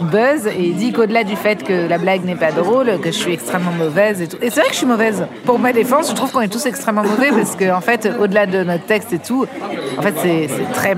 Buzz 0.02 0.46
et 0.46 0.60
il 0.60 0.76
dit 0.76 0.92
qu'au-delà 0.92 1.24
du 1.24 1.36
fait 1.36 1.62
que 1.62 1.88
la 1.88 1.98
blague 1.98 2.24
n'est 2.24 2.36
pas 2.36 2.52
drôle, 2.52 2.98
que 3.00 3.10
je 3.10 3.16
suis 3.16 3.32
extrêmement 3.32 3.72
mauvaise 3.72 4.20
et 4.20 4.28
tout. 4.28 4.36
Et 4.40 4.50
c'est 4.50 4.60
vrai 4.60 4.68
que 4.68 4.74
je 4.74 4.78
suis 4.78 4.86
mauvaise. 4.86 5.26
Pour 5.44 5.58
ma 5.58 5.72
défense, 5.72 6.10
je 6.10 6.14
trouve 6.14 6.30
qu'on 6.32 6.40
est 6.40 6.52
tous 6.52 6.66
extrêmement 6.66 7.02
mauvais 7.02 7.30
parce 7.30 7.56
que 7.56 7.72
en 7.72 7.80
fait, 7.80 8.08
au-delà 8.20 8.46
de 8.46 8.64
notre 8.64 8.84
texte 8.84 9.12
et 9.12 9.18
tout, 9.18 9.46
en 9.98 10.02
fait, 10.02 10.14
c'est 10.22 10.48
très, 10.72 10.96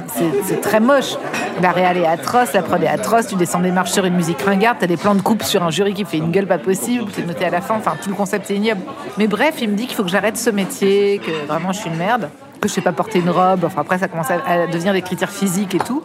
très 0.63 0.81
moche. 0.81 1.17
La 1.63 1.71
réal 1.71 1.97
est 1.97 2.07
atroce, 2.07 2.53
la 2.53 2.63
prod 2.63 2.83
est 2.83 2.89
atroce. 2.89 3.29
Tu 3.29 3.37
descends 3.37 3.61
des 3.61 3.71
marches 3.71 3.93
sur 3.93 4.05
une 4.05 4.15
musique 4.15 4.43
ringarde, 4.43 4.79
t'as 4.81 4.87
des 4.87 4.97
plans 4.97 5.15
de 5.15 5.23
coupe 5.23 5.43
sur 5.43 5.63
un 5.63 5.71
jury 5.71 5.95
qui 5.95 6.05
fait 6.05 6.19
une 6.19 6.31
gueule 6.31 6.47
pas 6.47 6.59
possible, 6.59 7.11
t'es 7.13 7.23
noté 7.23 7.45
à 7.45 7.51
la 7.51 7.61
fin. 7.61 7.77
Enfin, 7.77 7.95
tout 8.03 8.09
le 8.11 8.17
concept 8.17 8.51
est 8.51 8.57
ignoble. 8.57 8.81
Mais 9.19 9.27
bref, 9.27 9.57
il 9.61 9.71
me 9.71 9.77
dit 9.77 9.87
qu'il 9.87 9.95
faut 9.97 10.05
que 10.05 10.11
j'arrête 10.11 10.37
ce 10.37 10.51
métier, 10.51 11.21
que 11.25 11.47
vraiment 11.47 11.73
je 11.73 11.81
suis 11.81 11.91
une 11.91 11.97
merde, 11.97 12.29
que 12.61 12.69
je 12.69 12.75
sais 12.75 12.81
pas 12.81 12.93
porter 12.93 13.21
une 13.21 13.31
robe. 13.31 13.65
Enfin, 13.65 13.83
après, 13.83 13.99
ça 13.99 14.09
commence 14.09 14.31
à 14.31 14.67
devenir 14.67 14.93
des 14.93 15.03
critères 15.03 15.31
physiques 15.31 15.75
et 15.75 15.79
tout. 15.79 16.03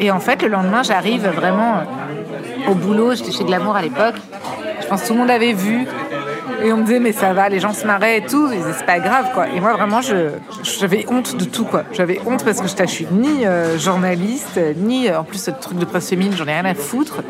Et 0.00 0.10
en 0.10 0.18
fait, 0.18 0.42
le 0.42 0.48
lendemain, 0.48 0.82
j'arrive 0.82 1.28
vraiment 1.28 1.76
euh, 1.76 2.70
au 2.70 2.74
boulot. 2.74 3.14
J'étais 3.14 3.32
chez 3.32 3.44
Glamour 3.44 3.76
à 3.76 3.82
l'époque. 3.82 4.14
Je 4.80 4.86
pense 4.86 5.02
que 5.02 5.06
tout 5.06 5.12
le 5.12 5.20
monde 5.20 5.30
avait 5.30 5.52
vu. 5.52 5.86
Et 6.62 6.72
on 6.72 6.78
me 6.78 6.84
disait, 6.84 7.00
mais 7.00 7.12
ça 7.12 7.32
va, 7.32 7.48
les 7.48 7.60
gens 7.60 7.72
se 7.72 7.86
marraient 7.86 8.18
et 8.18 8.24
tout. 8.24 8.48
Ils 8.50 8.58
disaient, 8.58 8.72
c'est 8.78 8.86
pas 8.86 8.98
grave, 8.98 9.30
quoi. 9.34 9.48
Et 9.48 9.60
moi, 9.60 9.74
vraiment, 9.74 10.00
j'avais 10.00 11.06
honte 11.08 11.36
de 11.36 11.44
tout, 11.44 11.64
quoi. 11.64 11.84
J'avais 11.92 12.18
honte 12.26 12.44
parce 12.44 12.60
que 12.60 12.66
je 12.66 12.74
je 12.80 12.90
suis 12.90 13.06
ni 13.12 13.46
euh, 13.46 13.78
journaliste, 13.78 14.58
ni, 14.76 15.08
euh, 15.08 15.20
en 15.20 15.24
plus, 15.24 15.38
ce 15.38 15.50
truc 15.50 15.78
de 15.78 15.84
presse 15.84 16.08
féminine, 16.08 16.32
j'en 16.36 16.46
ai 16.46 16.52
rien 16.52 16.64
à 16.64 16.74
foutre. 16.74 17.22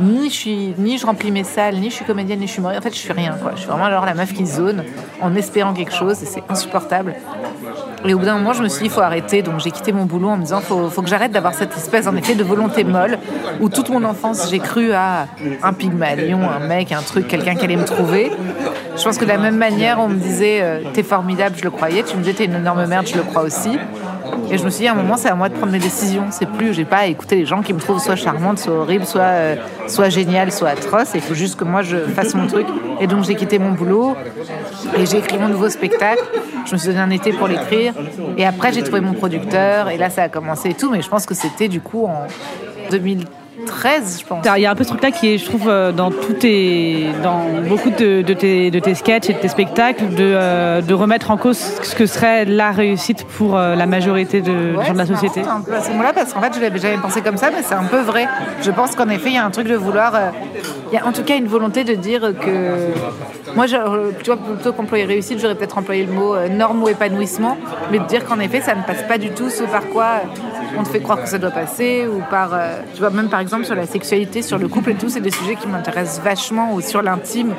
Ni 0.00 0.28
je, 0.28 1.06
remplis 1.06 1.30
mes 1.30 1.44
salles, 1.44 1.76
ni 1.76 1.88
je 1.88 1.94
suis 1.94 2.04
comédienne, 2.04 2.40
ni 2.40 2.46
je 2.46 2.52
suis 2.52 2.60
humoriste. 2.60 2.80
En 2.80 2.82
fait, 2.82 2.94
je 2.94 3.00
suis 3.00 3.12
rien, 3.12 3.36
quoi. 3.40 3.52
Je 3.54 3.60
suis 3.60 3.68
vraiment 3.68 3.88
genre 3.90 4.04
la 4.04 4.14
meuf 4.14 4.32
qui 4.32 4.44
zone 4.44 4.84
en 5.20 5.34
espérant 5.36 5.72
quelque 5.72 5.94
chose 5.94 6.22
et 6.22 6.26
c'est 6.26 6.42
insupportable. 6.48 7.14
Et 8.06 8.12
au 8.12 8.18
bout 8.18 8.26
d'un 8.26 8.34
moment, 8.34 8.52
je 8.52 8.62
me 8.62 8.68
suis 8.68 8.80
dit, 8.80 8.84
il 8.86 8.90
faut 8.90 9.00
arrêter. 9.00 9.42
Donc 9.42 9.60
j'ai 9.60 9.70
quitté 9.70 9.92
mon 9.92 10.04
boulot 10.04 10.28
en 10.28 10.36
me 10.36 10.42
disant, 10.42 10.60
il 10.60 10.90
faut, 10.90 11.02
que 11.02 11.08
j'arrête 11.08 11.32
d'avoir 11.32 11.54
cette 11.54 11.74
espèce, 11.76 12.06
en 12.06 12.14
effet, 12.16 12.34
de 12.34 12.44
volonté 12.44 12.84
molle, 12.84 13.18
où 13.60 13.68
toute 13.68 13.88
mon 13.88 14.04
enfance, 14.04 14.50
j'ai 14.50 14.58
cru 14.58 14.92
à 14.92 15.26
un 15.62 15.72
pygmalion, 15.72 16.40
un 16.48 16.66
mec, 16.66 16.92
un 16.92 17.02
truc, 17.02 17.28
quelqu'un 17.28 17.54
qui 17.54 17.64
allait 17.64 17.76
me 17.76 17.84
trouver. 17.84 18.30
Je 18.96 19.02
pense 19.02 19.16
que 19.16 19.24
de 19.24 19.30
la 19.30 19.38
même 19.38 19.56
manière, 19.56 19.98
on 20.00 20.08
me 20.08 20.16
disait, 20.16 20.60
euh, 20.60 20.80
t'es 20.92 21.02
formidable, 21.02 21.56
je 21.58 21.64
le 21.64 21.70
croyais. 21.70 22.02
Tu 22.02 22.16
me 22.16 22.22
disais, 22.22 22.34
t'es 22.34 22.44
une 22.44 22.54
énorme 22.54 22.84
merde, 22.86 23.06
je 23.06 23.16
le 23.16 23.22
crois 23.22 23.42
aussi. 23.42 23.78
Et 24.50 24.58
je 24.58 24.64
me 24.64 24.70
suis 24.70 24.82
dit, 24.82 24.88
à 24.88 24.92
un 24.92 24.94
moment, 24.94 25.16
c'est 25.16 25.28
à 25.28 25.34
moi 25.34 25.48
de 25.48 25.54
prendre 25.54 25.72
mes 25.72 25.78
décisions. 25.78 26.26
C'est 26.30 26.48
plus, 26.48 26.74
j'ai 26.74 26.84
pas 26.84 26.98
à 26.98 27.06
écouter 27.06 27.36
les 27.36 27.46
gens 27.46 27.62
qui 27.62 27.72
me 27.72 27.80
trouvent 27.80 28.00
soit 28.00 28.16
charmante, 28.16 28.58
soit 28.58 28.74
horrible, 28.74 29.04
soit, 29.04 29.22
euh, 29.22 29.56
soit 29.86 30.08
géniale, 30.08 30.52
soit 30.52 30.70
atroce. 30.70 31.10
Il 31.14 31.20
faut 31.20 31.34
juste 31.34 31.56
que 31.56 31.64
moi, 31.64 31.82
je 31.82 31.96
fasse 31.96 32.34
mon 32.34 32.46
truc. 32.46 32.66
Et 33.00 33.06
donc, 33.06 33.24
j'ai 33.24 33.34
quitté 33.34 33.58
mon 33.58 33.72
boulot 33.72 34.16
et 34.96 35.06
j'ai 35.06 35.18
écrit 35.18 35.38
mon 35.38 35.48
nouveau 35.48 35.68
spectacle. 35.68 36.24
Je 36.66 36.72
me 36.72 36.78
suis 36.78 36.88
donné 36.88 37.00
un 37.00 37.10
été 37.10 37.32
pour 37.32 37.48
l'écrire. 37.48 37.94
Et 38.36 38.46
après, 38.46 38.72
j'ai 38.72 38.82
trouvé 38.82 39.00
mon 39.00 39.14
producteur. 39.14 39.88
Et 39.90 39.96
là, 39.96 40.10
ça 40.10 40.24
a 40.24 40.28
commencé 40.28 40.70
et 40.70 40.74
tout. 40.74 40.90
Mais 40.90 41.02
je 41.02 41.08
pense 41.08 41.26
que 41.26 41.34
c'était 41.34 41.68
du 41.68 41.80
coup 41.80 42.06
en 42.06 42.26
2013, 43.58 44.20
je 44.20 44.26
pense. 44.26 44.46
Il 44.56 44.62
y 44.62 44.66
a 44.66 44.70
un 44.70 44.74
peu 44.74 44.84
ce 44.84 44.88
truc-là 44.88 45.10
qui 45.10 45.34
est, 45.34 45.38
je 45.38 45.44
trouve, 45.44 45.68
euh, 45.68 45.92
dans 45.92 46.10
tous 46.10 46.32
tes, 46.34 47.06
dans 47.22 47.40
beaucoup 47.68 47.90
de, 47.90 48.22
de 48.22 48.34
tes, 48.34 48.70
de 48.70 48.78
tes 48.78 48.94
sketchs 48.94 49.30
et 49.30 49.34
de 49.34 49.38
tes 49.38 49.48
spectacles, 49.48 50.08
de, 50.08 50.16
euh, 50.20 50.80
de 50.80 50.94
remettre 50.94 51.30
en 51.30 51.36
cause 51.36 51.58
ce 51.58 51.94
que 51.94 52.06
serait 52.06 52.44
la 52.44 52.70
réussite 52.72 53.24
pour 53.24 53.56
euh, 53.56 53.74
la 53.76 53.86
majorité 53.86 54.40
de 54.40 54.74
Ouais, 54.76 54.84
gens 54.86 54.92
de 54.92 54.98
la 54.98 55.06
c'est 55.06 55.14
société. 55.14 55.42
marrant, 55.42 55.58
un 55.58 55.62
peu 55.62 55.74
à 55.74 55.80
ce 55.82 55.90
moment-là, 55.90 56.12
parce 56.12 56.32
qu'en 56.32 56.40
fait, 56.40 56.52
je 56.56 56.60
l'avais 56.60 56.78
jamais 56.78 56.98
pensé 56.98 57.20
comme 57.22 57.36
ça, 57.36 57.50
mais 57.50 57.62
c'est 57.62 57.74
un 57.74 57.84
peu 57.84 58.00
vrai. 58.00 58.26
Je 58.62 58.70
pense 58.70 58.94
qu'en 58.96 59.08
effet, 59.08 59.28
il 59.30 59.34
y 59.34 59.38
a 59.38 59.44
un 59.44 59.50
truc 59.50 59.68
de 59.68 59.74
vouloir. 59.76 60.14
euh, 60.14 60.30
Il 60.92 60.94
y 60.94 60.98
a 60.98 61.06
en 61.06 61.12
tout 61.12 61.22
cas 61.22 61.36
une 61.36 61.46
volonté 61.48 61.84
de 61.84 61.94
dire 61.94 62.32
que. 62.40 62.92
Moi, 63.54 63.66
je, 63.66 63.76
tu 64.22 64.26
vois, 64.32 64.36
plutôt 64.36 64.72
qu'employer 64.72 65.04
réussite, 65.04 65.38
j'aurais 65.40 65.54
peut-être 65.54 65.78
employé 65.78 66.04
le 66.04 66.12
mot 66.12 66.34
norme 66.50 66.82
ou 66.82 66.88
épanouissement, 66.88 67.56
mais 67.92 68.00
de 68.00 68.04
dire 68.04 68.24
qu'en 68.24 68.40
effet, 68.40 68.60
ça 68.60 68.74
ne 68.74 68.82
passe 68.82 69.02
pas 69.06 69.16
du 69.16 69.30
tout 69.30 69.48
ce 69.48 69.62
par 69.62 69.86
quoi 69.90 70.06
on 70.76 70.82
te 70.82 70.88
fait 70.88 71.00
croire 71.00 71.22
que 71.22 71.28
ça 71.28 71.38
doit 71.38 71.50
passer, 71.50 72.06
ou 72.06 72.20
par. 72.30 72.50
euh, 72.52 72.80
tu 72.94 73.00
vois, 73.00 73.10
même 73.10 73.28
par 73.28 73.40
exemple 73.40 73.64
sur 73.64 73.74
la 73.74 73.86
sexualité, 73.86 74.42
sur 74.42 74.58
le 74.58 74.68
couple 74.68 74.90
et 74.90 74.94
tout, 74.94 75.08
c'est 75.08 75.20
des 75.20 75.30
sujets 75.30 75.56
qui 75.56 75.66
m'intéressent 75.68 76.22
vachement, 76.24 76.74
ou 76.74 76.80
sur 76.80 77.02
l'intime. 77.02 77.54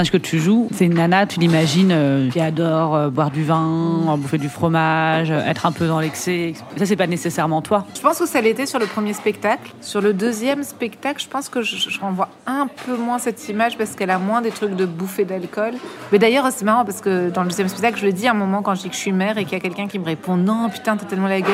Personnage 0.00 0.10
que 0.10 0.26
tu 0.26 0.38
joues, 0.38 0.68
c'est 0.72 0.86
une 0.86 0.94
nana, 0.94 1.26
tu 1.26 1.40
l'imagines, 1.40 1.90
euh, 1.92 2.30
qui 2.30 2.40
adore 2.40 2.94
euh, 2.94 3.10
boire 3.10 3.30
du 3.30 3.44
vin, 3.44 4.16
bouffer 4.16 4.38
du 4.38 4.48
fromage, 4.48 5.30
euh, 5.30 5.44
être 5.44 5.66
un 5.66 5.72
peu 5.72 5.86
dans 5.86 6.00
l'excès. 6.00 6.54
Ça, 6.76 6.86
c'est 6.86 6.96
pas 6.96 7.06
nécessairement 7.06 7.60
toi. 7.60 7.84
Je 7.94 8.00
pense 8.00 8.18
que 8.18 8.26
ça 8.26 8.40
l'était 8.40 8.64
sur 8.64 8.78
le 8.78 8.86
premier 8.86 9.12
spectacle. 9.12 9.72
Sur 9.82 10.00
le 10.00 10.14
deuxième 10.14 10.62
spectacle, 10.62 11.22
je 11.22 11.28
pense 11.28 11.50
que 11.50 11.60
je, 11.60 11.76
je 11.76 12.00
renvoie 12.00 12.28
un 12.46 12.66
peu 12.86 12.96
moins 12.96 13.18
cette 13.18 13.46
image 13.48 13.76
parce 13.76 13.94
qu'elle 13.94 14.10
a 14.10 14.18
moins 14.18 14.40
des 14.40 14.50
trucs 14.50 14.74
de 14.74 14.86
bouffer 14.86 15.26
d'alcool. 15.26 15.74
Mais 16.12 16.18
d'ailleurs, 16.18 16.46
c'est 16.50 16.64
marrant 16.64 16.86
parce 16.86 17.02
que 17.02 17.28
dans 17.28 17.42
le 17.42 17.48
deuxième 17.48 17.68
spectacle, 17.68 17.98
je 17.98 18.06
le 18.06 18.12
dis 18.12 18.26
à 18.26 18.30
un 18.30 18.34
moment 18.34 18.62
quand 18.62 18.74
je 18.74 18.82
dis 18.82 18.88
que 18.88 18.94
je 18.94 19.00
suis 19.00 19.12
mère 19.12 19.36
et 19.36 19.44
qu'il 19.44 19.52
y 19.52 19.56
a 19.56 19.60
quelqu'un 19.60 19.86
qui 19.86 19.98
me 19.98 20.06
répond 20.06 20.36
Non, 20.36 20.70
putain, 20.70 20.96
t'as 20.96 21.06
tellement 21.06 21.28
la 21.28 21.42
gueule 21.42 21.50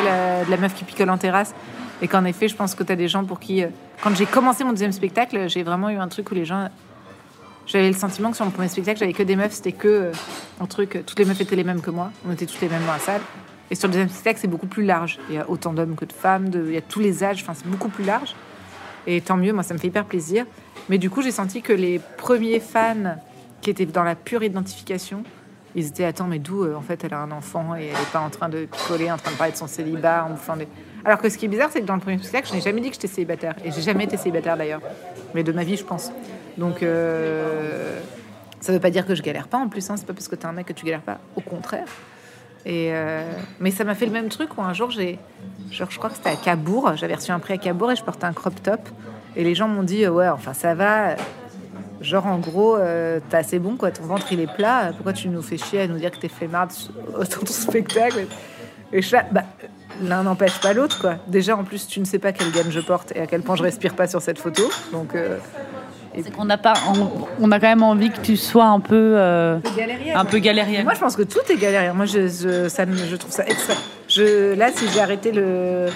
de 0.46 0.50
la 0.50 0.56
meuf 0.56 0.74
qui 0.74 0.84
picole 0.84 1.10
en 1.10 1.18
terrasse. 1.18 1.52
Et 2.00 2.08
qu'en 2.08 2.24
effet, 2.24 2.46
je 2.46 2.54
pense 2.54 2.74
que 2.74 2.84
t'as 2.84 2.96
des 2.96 3.08
gens 3.08 3.24
pour 3.24 3.40
qui. 3.40 3.64
Quand 4.02 4.14
j'ai 4.14 4.26
commencé 4.26 4.62
mon 4.62 4.70
deuxième 4.70 4.92
spectacle, 4.92 5.48
j'ai 5.48 5.62
vraiment 5.62 5.88
eu 5.88 5.96
un 5.96 6.08
truc 6.08 6.30
où 6.30 6.34
les 6.34 6.44
gens. 6.44 6.68
J'avais 7.66 7.88
le 7.88 7.96
sentiment 7.96 8.30
que 8.30 8.36
sur 8.36 8.44
mon 8.44 8.52
premier 8.52 8.68
spectacle, 8.68 9.00
j'avais 9.00 9.12
que 9.12 9.24
des 9.24 9.34
meufs, 9.34 9.52
c'était 9.52 9.72
que 9.72 9.88
euh, 9.88 10.12
un 10.60 10.66
truc, 10.66 10.94
euh, 10.94 11.02
toutes 11.04 11.18
les 11.18 11.24
meufs 11.24 11.40
étaient 11.40 11.56
les 11.56 11.64
mêmes 11.64 11.80
que 11.80 11.90
moi, 11.90 12.12
on 12.26 12.32
était 12.32 12.46
toutes 12.46 12.60
les 12.60 12.68
mêmes 12.68 12.84
dans 12.86 12.92
la 12.92 13.00
salle. 13.00 13.20
Et 13.72 13.74
sur 13.74 13.88
le 13.88 13.92
deuxième 13.92 14.08
spectacle, 14.08 14.38
c'est 14.40 14.48
beaucoup 14.48 14.68
plus 14.68 14.84
large. 14.84 15.18
Il 15.28 15.34
y 15.34 15.38
a 15.38 15.50
autant 15.50 15.72
d'hommes 15.72 15.96
que 15.96 16.04
de 16.04 16.12
femmes, 16.12 16.50
il 16.54 16.72
y 16.72 16.76
a 16.76 16.80
tous 16.80 17.00
les 17.00 17.24
âges, 17.24 17.44
c'est 17.44 17.66
beaucoup 17.66 17.88
plus 17.88 18.04
large. 18.04 18.36
Et 19.08 19.20
tant 19.20 19.36
mieux, 19.36 19.52
moi, 19.52 19.64
ça 19.64 19.74
me 19.74 19.78
fait 19.80 19.88
hyper 19.88 20.04
plaisir. 20.04 20.46
Mais 20.88 20.98
du 20.98 21.10
coup, 21.10 21.22
j'ai 21.22 21.32
senti 21.32 21.60
que 21.60 21.72
les 21.72 22.00
premiers 22.16 22.60
fans 22.60 23.16
qui 23.60 23.70
étaient 23.70 23.86
dans 23.86 24.04
la 24.04 24.14
pure 24.14 24.44
identification, 24.44 25.24
ils 25.74 25.88
étaient 25.88 26.04
attends, 26.04 26.28
mais 26.28 26.38
d'où 26.38 26.62
euh, 26.62 26.74
en 26.74 26.80
fait 26.80 27.04
elle 27.04 27.12
a 27.12 27.18
un 27.18 27.32
enfant 27.32 27.74
et 27.74 27.86
elle 27.86 27.90
n'est 27.90 28.12
pas 28.12 28.20
en 28.20 28.30
train 28.30 28.48
de 28.48 28.64
picoler, 28.64 29.10
en 29.10 29.18
train 29.18 29.32
de 29.32 29.36
parler 29.36 29.52
de 29.52 29.58
son 29.58 29.66
célibat, 29.66 30.24
en 30.24 30.30
bouffant 30.30 30.56
des. 30.56 30.68
Alors 31.04 31.20
que 31.20 31.28
ce 31.28 31.36
qui 31.36 31.46
est 31.46 31.48
bizarre, 31.48 31.70
c'est 31.72 31.80
que 31.80 31.86
dans 31.86 31.96
le 31.96 32.00
premier 32.00 32.18
spectacle, 32.18 32.48
je 32.48 32.54
n'ai 32.54 32.60
jamais 32.60 32.80
dit 32.80 32.88
que 32.88 32.94
j'étais 32.94 33.08
célibataire. 33.08 33.56
Et 33.64 33.72
j'ai 33.72 33.82
jamais 33.82 34.04
été 34.04 34.16
célibataire 34.16 34.56
d'ailleurs. 34.56 34.80
Mais 35.34 35.42
de 35.42 35.52
ma 35.52 35.64
vie, 35.64 35.76
je 35.76 35.84
pense. 35.84 36.12
Donc. 36.58 36.82
euh, 36.82 37.98
Ça 38.60 38.72
veut 38.72 38.80
pas 38.80 38.90
dire 38.90 39.06
que 39.06 39.14
je 39.14 39.22
galère 39.22 39.48
pas 39.48 39.58
en 39.58 39.68
plus, 39.68 39.88
hein. 39.90 39.96
c'est 39.96 40.06
pas 40.06 40.14
parce 40.14 40.28
que 40.28 40.34
t'es 40.34 40.46
un 40.46 40.52
mec 40.52 40.66
que 40.66 40.72
tu 40.72 40.84
galères 40.84 41.02
pas, 41.02 41.18
au 41.36 41.40
contraire. 41.40 41.86
Euh, 42.66 43.22
Mais 43.60 43.70
ça 43.70 43.84
m'a 43.84 43.94
fait 43.94 44.06
le 44.06 44.12
même 44.12 44.28
truc 44.28 44.58
où 44.58 44.62
un 44.62 44.72
jour, 44.72 44.90
j'ai, 44.90 45.20
je 45.70 45.84
crois 45.84 46.10
que 46.10 46.16
c'était 46.16 46.30
à 46.30 46.36
Cabourg, 46.36 46.92
j'avais 46.96 47.14
reçu 47.14 47.30
un 47.30 47.38
prix 47.38 47.54
à 47.54 47.58
Cabourg 47.58 47.92
et 47.92 47.96
je 47.96 48.02
portais 48.02 48.26
un 48.26 48.32
crop 48.32 48.60
top. 48.62 48.80
Et 49.36 49.44
les 49.44 49.54
gens 49.54 49.68
m'ont 49.68 49.84
dit, 49.84 50.04
euh, 50.04 50.10
ouais, 50.10 50.28
enfin 50.28 50.52
ça 50.52 50.74
va, 50.74 51.14
genre 52.00 52.26
en 52.26 52.38
gros, 52.38 52.76
euh, 52.76 53.20
t'es 53.30 53.36
assez 53.36 53.58
bon, 53.60 53.76
quoi, 53.76 53.92
ton 53.92 54.04
ventre 54.04 54.26
il 54.32 54.40
est 54.40 54.52
plat, 54.52 54.90
pourquoi 54.94 55.12
tu 55.12 55.28
nous 55.28 55.42
fais 55.42 55.58
chier 55.58 55.82
à 55.82 55.86
nous 55.86 55.98
dire 55.98 56.10
que 56.10 56.16
t'es 56.18 56.28
flemmarde 56.28 56.72
dans 57.12 57.24
ton 57.24 57.46
spectacle? 57.46 58.26
Et 58.92 59.00
je 59.02 59.16
bah, 59.30 59.42
l'un 60.02 60.24
n'empêche 60.24 60.60
pas 60.60 60.72
l'autre, 60.72 61.00
quoi. 61.00 61.16
Déjà, 61.28 61.56
en 61.56 61.62
plus, 61.64 61.86
tu 61.86 62.00
ne 62.00 62.04
sais 62.04 62.18
pas 62.18 62.32
quelle 62.32 62.50
gamme 62.50 62.70
je 62.70 62.80
porte 62.80 63.12
et 63.14 63.20
à 63.20 63.26
quel 63.26 63.42
point 63.42 63.54
je 63.56 63.62
respire 63.62 63.94
pas 63.94 64.08
sur 64.08 64.22
cette 64.22 64.38
photo, 64.40 64.64
donc... 64.92 65.14
euh, 65.14 65.38
C'est 66.22 66.30
qu'on 66.32 66.44
n'a 66.46 66.56
pas, 66.58 66.74
on, 66.88 67.10
on 67.40 67.52
a 67.52 67.60
quand 67.60 67.68
même 67.68 67.82
envie 67.82 68.10
que 68.10 68.20
tu 68.20 68.36
sois 68.36 68.64
un 68.64 68.80
peu, 68.80 68.94
euh, 69.16 69.58
un 70.14 70.24
peu 70.24 70.38
galérienne. 70.38 70.84
Moi, 70.84 70.94
je 70.94 71.00
pense 71.00 71.16
que 71.16 71.22
tout 71.22 71.40
est 71.50 71.56
galérien. 71.56 71.92
Moi, 71.92 72.06
je, 72.06 72.22
je- 72.28 72.68
ça, 72.68 72.84
je 72.86 73.16
trouve 73.16 73.30
ça 73.32 73.44
extra. 73.46 73.74
Je, 74.08 74.54
là, 74.54 74.70
si 74.74 74.86
j'ai 74.88 75.00
arrêté 75.00 75.32
le 75.32 75.86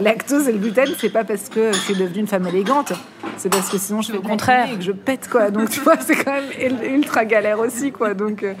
lactose 0.00 0.48
et 0.48 0.52
le 0.52 0.58
gluten, 0.58 0.88
c'est 0.98 1.10
pas 1.10 1.24
parce 1.24 1.48
que 1.48 1.72
je 1.72 1.78
suis 1.78 1.94
devenue 1.94 2.20
une 2.20 2.26
femme 2.26 2.46
élégante. 2.48 2.92
C'est 3.36 3.50
parce 3.50 3.68
que 3.68 3.78
sinon, 3.78 4.02
je 4.02 4.10
fais 4.12 4.18
Au 4.18 4.22
contraire. 4.22 4.68
et 4.72 4.76
que 4.76 4.82
je 4.82 4.92
pète, 4.92 5.28
quoi. 5.28 5.50
Donc, 5.50 5.70
tu 5.70 5.80
vois, 5.80 5.96
c'est 6.00 6.16
quand 6.16 6.32
même 6.32 6.50
ul- 6.60 6.94
ultra 6.96 7.24
galère 7.24 7.60
aussi, 7.60 7.92
quoi. 7.92 8.14
Donc, 8.14 8.42
euh, 8.42 8.54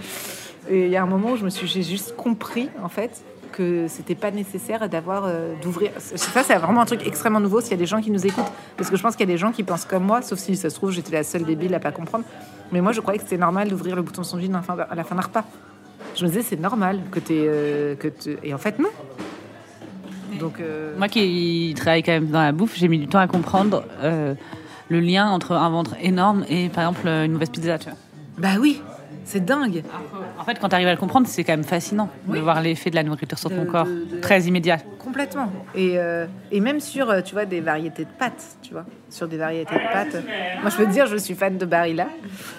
il 0.70 0.88
y 0.88 0.96
a 0.96 1.02
un 1.02 1.06
moment 1.06 1.30
où 1.32 1.36
je 1.36 1.44
me 1.44 1.50
suis, 1.50 1.66
j'ai 1.66 1.82
juste 1.82 2.14
compris, 2.16 2.68
en 2.84 2.88
fait, 2.88 3.10
que 3.58 3.86
c'était 3.88 4.14
pas 4.14 4.30
nécessaire 4.30 4.88
d'avoir 4.88 5.24
euh, 5.26 5.52
d'ouvrir. 5.60 5.90
Ça, 5.98 6.42
c'est 6.42 6.54
vraiment 6.56 6.80
un 6.80 6.86
truc 6.86 7.06
extrêmement 7.06 7.40
nouveau. 7.40 7.60
S'il 7.60 7.72
y 7.72 7.74
a 7.74 7.78
des 7.78 7.86
gens 7.86 8.00
qui 8.00 8.10
nous 8.10 8.24
écoutent, 8.26 8.50
parce 8.76 8.88
que 8.88 8.96
je 8.96 9.02
pense 9.02 9.16
qu'il 9.16 9.28
y 9.28 9.30
a 9.30 9.34
des 9.34 9.38
gens 9.38 9.52
qui 9.52 9.64
pensent 9.64 9.84
comme 9.84 10.04
moi, 10.04 10.22
sauf 10.22 10.38
si 10.38 10.56
ça 10.56 10.70
se 10.70 10.76
trouve 10.76 10.92
j'étais 10.92 11.12
la 11.12 11.24
seule 11.24 11.44
débile 11.44 11.74
à 11.74 11.80
pas 11.80 11.90
comprendre. 11.92 12.24
Mais 12.72 12.80
moi, 12.80 12.92
je 12.92 13.00
croyais 13.00 13.18
que 13.18 13.24
c'était 13.24 13.36
normal 13.38 13.68
d'ouvrir 13.68 13.96
le 13.96 14.02
bouton 14.02 14.22
son 14.22 14.38
jean 14.40 14.54
à 14.54 14.94
la 14.94 15.04
fin 15.04 15.14
d'un- 15.16 15.22
repas. 15.22 15.44
Je 16.16 16.22
me 16.24 16.28
disais, 16.28 16.42
c'est 16.42 16.60
normal 16.60 17.00
que 17.10 17.18
tu 17.20 17.34
que 17.98 18.08
tu- 18.08 18.38
Et 18.42 18.54
en 18.54 18.58
fait, 18.58 18.78
non. 18.78 18.88
Donc, 20.38 20.60
euh, 20.60 20.94
Moi 20.96 21.08
qui 21.08 21.74
travaille 21.76 22.02
quand 22.02 22.12
même 22.12 22.28
dans 22.28 22.42
la 22.42 22.52
bouffe, 22.52 22.76
j'ai 22.76 22.88
mis 22.88 22.98
du 22.98 23.08
temps 23.08 23.18
à 23.18 23.26
comprendre 23.26 23.84
euh, 24.02 24.34
le 24.88 25.00
lien 25.00 25.28
entre 25.28 25.52
un 25.52 25.68
ventre 25.70 25.94
énorme 26.00 26.44
et 26.48 26.68
par 26.68 26.84
exemple 26.84 27.08
une 27.08 27.32
mauvaise 27.32 27.50
pizza. 27.50 27.78
Tu 27.78 27.88
vois. 27.88 27.98
bah 28.38 28.60
oui, 28.60 28.80
C'est 29.30 29.44
dingue. 29.44 29.82
En 30.38 30.44
fait, 30.44 30.58
quand 30.58 30.70
tu 30.70 30.74
arrives 30.74 30.88
à 30.88 30.92
le 30.92 30.96
comprendre, 30.96 31.26
c'est 31.28 31.44
quand 31.44 31.52
même 31.52 31.62
fascinant 31.62 32.08
de 32.26 32.38
voir 32.38 32.62
l'effet 32.62 32.88
de 32.88 32.94
la 32.94 33.02
nourriture 33.02 33.38
sur 33.38 33.50
ton 33.50 33.66
corps. 33.66 33.84
de- 33.84 34.06
de- 34.16 34.20
Très 34.22 34.40
immédiat. 34.44 34.78
Complètement. 34.98 35.52
Et, 35.74 35.98
euh, 35.98 36.26
et 36.50 36.60
même 36.60 36.80
sur, 36.80 37.10
euh, 37.10 37.20
tu 37.20 37.34
vois, 37.34 37.44
des 37.44 37.60
variétés 37.60 38.04
de 38.04 38.10
pâtes, 38.18 38.56
tu 38.62 38.72
vois. 38.72 38.86
Sur 39.10 39.26
des 39.26 39.38
variétés 39.38 39.74
de 39.74 39.92
pâtes. 39.92 40.22
Moi, 40.60 40.70
je 40.70 40.76
peux 40.76 40.84
te 40.84 40.90
dire, 40.90 41.06
je 41.06 41.16
suis 41.16 41.34
fan 41.34 41.56
de 41.56 41.64
Barilla. 41.64 42.08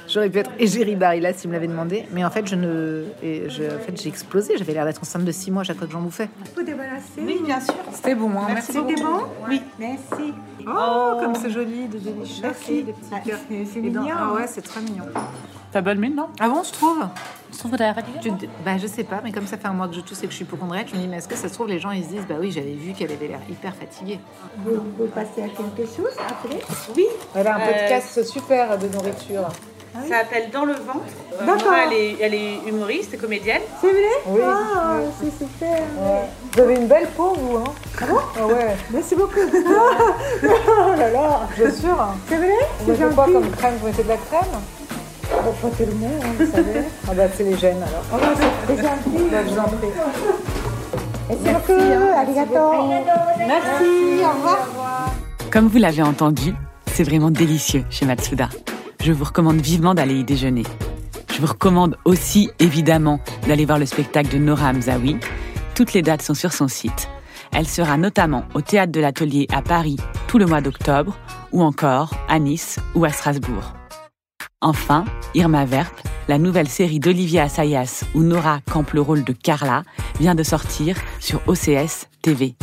J'aurais 0.07 0.29
pu 0.31 0.39
être 0.39 0.49
égérie 0.57 0.95
Barilla 0.95 1.31
s'il 1.31 1.49
me 1.49 1.53
l'avait 1.55 1.67
demandé. 1.67 2.05
Mais 2.11 2.25
en 2.25 2.31
fait, 2.31 2.47
je 2.47 2.55
ne... 2.55 3.03
Et 3.21 3.49
je, 3.49 3.63
en 3.63 3.79
fait, 3.79 4.01
j'ai 4.01 4.09
explosé. 4.09 4.57
J'avais 4.57 4.73
l'air 4.73 4.83
d'être 4.85 4.99
enceinte 5.01 5.23
de 5.25 5.31
6 5.31 5.51
mois 5.51 5.61
à 5.61 5.63
chaque 5.65 5.77
fois 5.77 5.85
que 5.85 5.93
j'en 5.93 6.01
bouffais. 6.01 6.27
Vous 6.55 6.63
débarrasser 6.63 7.21
Oui, 7.21 7.39
bien 7.45 7.59
sûr. 7.61 7.75
C'était 7.93 8.15
bon, 8.15 8.31
hein. 8.31 8.47
Merci, 8.51 8.71
C'était 8.73 8.95
bon 9.01 9.19
Oui. 9.47 9.61
Merci. 9.77 10.33
Oh, 10.67 11.17
comme 11.21 11.35
c'est 11.35 11.51
joli, 11.51 11.87
de 11.87 11.99
délicieux. 11.99 12.41
Merci. 12.43 12.83
des 12.83 12.93
petits 12.93 13.09
Ah, 13.13 13.17
c'est- 13.23 13.81
dans- 13.81 14.01
mignon. 14.01 14.15
Ah 14.17 14.33
ouais, 14.33 14.47
c'est 14.47 14.61
très 14.61 14.81
mignon. 14.81 15.05
T'as 15.71 15.81
bonne 15.81 15.99
mine, 15.99 16.15
non? 16.15 16.29
Ah 16.39 16.49
bon, 16.49 16.63
je 16.63 16.71
trouve? 16.73 17.03
Je 17.51 17.57
trouve 17.57 17.71
que. 17.71 18.19
Tu 18.21 18.31
bah, 18.65 18.77
je 18.77 18.87
sais 18.87 19.03
pas, 19.03 19.21
mais 19.23 19.31
comme 19.31 19.47
ça 19.47 19.57
fait 19.57 19.67
un 19.67 19.73
mois 19.73 19.87
que 19.87 19.95
je 19.95 20.01
tousse 20.01 20.19
et 20.23 20.25
que 20.25 20.31
je 20.31 20.35
suis 20.35 20.45
hypochondriaque, 20.45 20.87
je 20.91 20.95
me 20.95 21.01
dis, 21.01 21.07
mais 21.07 21.17
est-ce 21.17 21.27
que 21.27 21.35
ça 21.35 21.49
se 21.49 21.53
trouve, 21.53 21.67
les 21.67 21.79
gens 21.79 21.91
ils 21.91 22.03
se 22.03 22.09
disent, 22.09 22.25
bah 22.27 22.35
oui, 22.39 22.51
j'avais 22.51 22.73
vu 22.73 22.93
qu'elle 22.93 23.11
avait 23.11 23.27
l'air 23.27 23.41
hyper 23.49 23.75
fatiguée. 23.75 24.19
Vous, 24.57 24.81
vous 24.97 25.07
passez 25.07 25.43
à 25.43 25.47
quelque 25.47 25.85
chose 25.85 26.13
après? 26.17 26.59
Elle 27.35 27.47
a 27.47 27.55
un 27.55 27.59
podcast 27.59 28.23
super 28.23 28.77
de 28.77 28.87
nourriture. 28.87 29.49
Ça 29.93 30.19
s'appelle 30.19 30.49
Dans 30.51 30.65
le 30.65 30.73
ventre. 30.73 31.01
D'accord. 31.45 31.73
elle, 31.73 31.93
est, 31.93 32.17
elle 32.21 32.33
est 32.33 32.59
humoriste 32.67 33.13
et 33.13 33.17
comédienne. 33.17 33.61
C'est 33.81 33.91
vrai? 33.91 34.01
Oui. 34.27 34.41
Ah, 34.43 34.97
c'est 35.19 35.31
super. 35.31 35.79
Vous 36.53 36.61
avez 36.61 36.75
une 36.75 36.87
belle 36.87 37.07
peau, 37.15 37.33
vous, 37.33 37.57
hein? 37.57 37.63
Ah 37.99 38.05
bon? 38.05 38.17
Ah 38.37 38.47
ouais, 38.47 38.77
Merci 38.91 39.15
beaucoup. 39.15 39.39
oh 39.39 40.95
là 40.97 41.11
là. 41.11 41.41
bien 41.57 41.71
sûr. 41.71 41.97
C'est 42.27 42.37
vrai? 42.37 42.53
C'est 42.85 42.95
gentil. 42.95 43.51
crème? 43.57 43.73
Vous 43.79 43.87
mettez 43.87 44.03
de 44.03 44.09
la 44.09 44.17
crème? 44.17 44.61
Oh, 45.31 45.51
pas 45.61 45.69
tellement, 45.77 46.07
hein, 46.07 46.27
vous 46.37 46.51
savez. 46.51 46.81
Ah 47.09 47.13
bah 47.15 47.23
c'est 47.35 47.43
les 47.43 47.57
gènes 47.57 47.77
alors. 47.77 48.03
Oh, 48.13 48.17
bah, 48.19 48.27
c'est 48.35 48.75
c'est 48.75 48.81
gentil. 48.83 49.29
Bah, 49.31 49.37
je 49.45 49.53
vous 49.53 49.59
en 49.59 49.63
prie. 49.63 49.87
Merci 51.29 51.53
beaucoup. 51.53 51.81
Arigato. 52.17 52.71
Merci. 53.37 54.23
Au 54.23 54.37
revoir. 54.37 55.13
Comme 55.51 55.67
vous 55.67 55.77
l'avez 55.77 56.01
entendu, 56.03 56.53
c'est 56.87 57.03
vraiment 57.03 57.31
délicieux 57.31 57.83
chez 57.89 58.05
Matsuda. 58.05 58.49
Je 59.01 59.11
vous 59.11 59.23
recommande 59.23 59.61
vivement 59.61 59.93
d'aller 59.93 60.15
y 60.19 60.23
déjeuner. 60.23 60.63
Je 61.31 61.39
vous 61.39 61.47
recommande 61.47 61.97
aussi, 62.05 62.49
évidemment, 62.59 63.19
d'aller 63.47 63.65
voir 63.65 63.79
le 63.79 63.85
spectacle 63.85 64.29
de 64.29 64.37
Nora 64.37 64.69
Hamzaoui. 64.69 65.17
Toutes 65.75 65.93
les 65.93 66.01
dates 66.01 66.21
sont 66.21 66.33
sur 66.33 66.51
son 66.51 66.67
site. 66.67 67.07
Elle 67.53 67.67
sera 67.67 67.97
notamment 67.97 68.43
au 68.53 68.61
Théâtre 68.61 68.91
de 68.91 68.99
l'Atelier 68.99 69.47
à 69.53 69.61
Paris 69.61 69.97
tout 70.27 70.37
le 70.37 70.45
mois 70.45 70.61
d'octobre, 70.61 71.17
ou 71.51 71.63
encore 71.63 72.13
à 72.27 72.37
Nice 72.37 72.77
ou 72.93 73.05
à 73.05 73.09
Strasbourg. 73.09 73.78
Enfin, 74.61 75.05
Irma 75.35 75.63
Verp, 75.63 76.01
la 76.27 76.37
nouvelle 76.37 76.67
série 76.67 76.99
d'Olivier 76.99 77.39
Assayas 77.39 78.03
où 78.13 78.23
Nora 78.23 78.59
campe 78.69 78.91
le 78.91 78.99
rôle 78.99 79.23
de 79.23 79.31
Carla, 79.31 79.83
vient 80.19 80.35
de 80.35 80.43
sortir 80.43 80.97
sur 81.21 81.41
OCS 81.47 82.07
TV. 82.21 82.55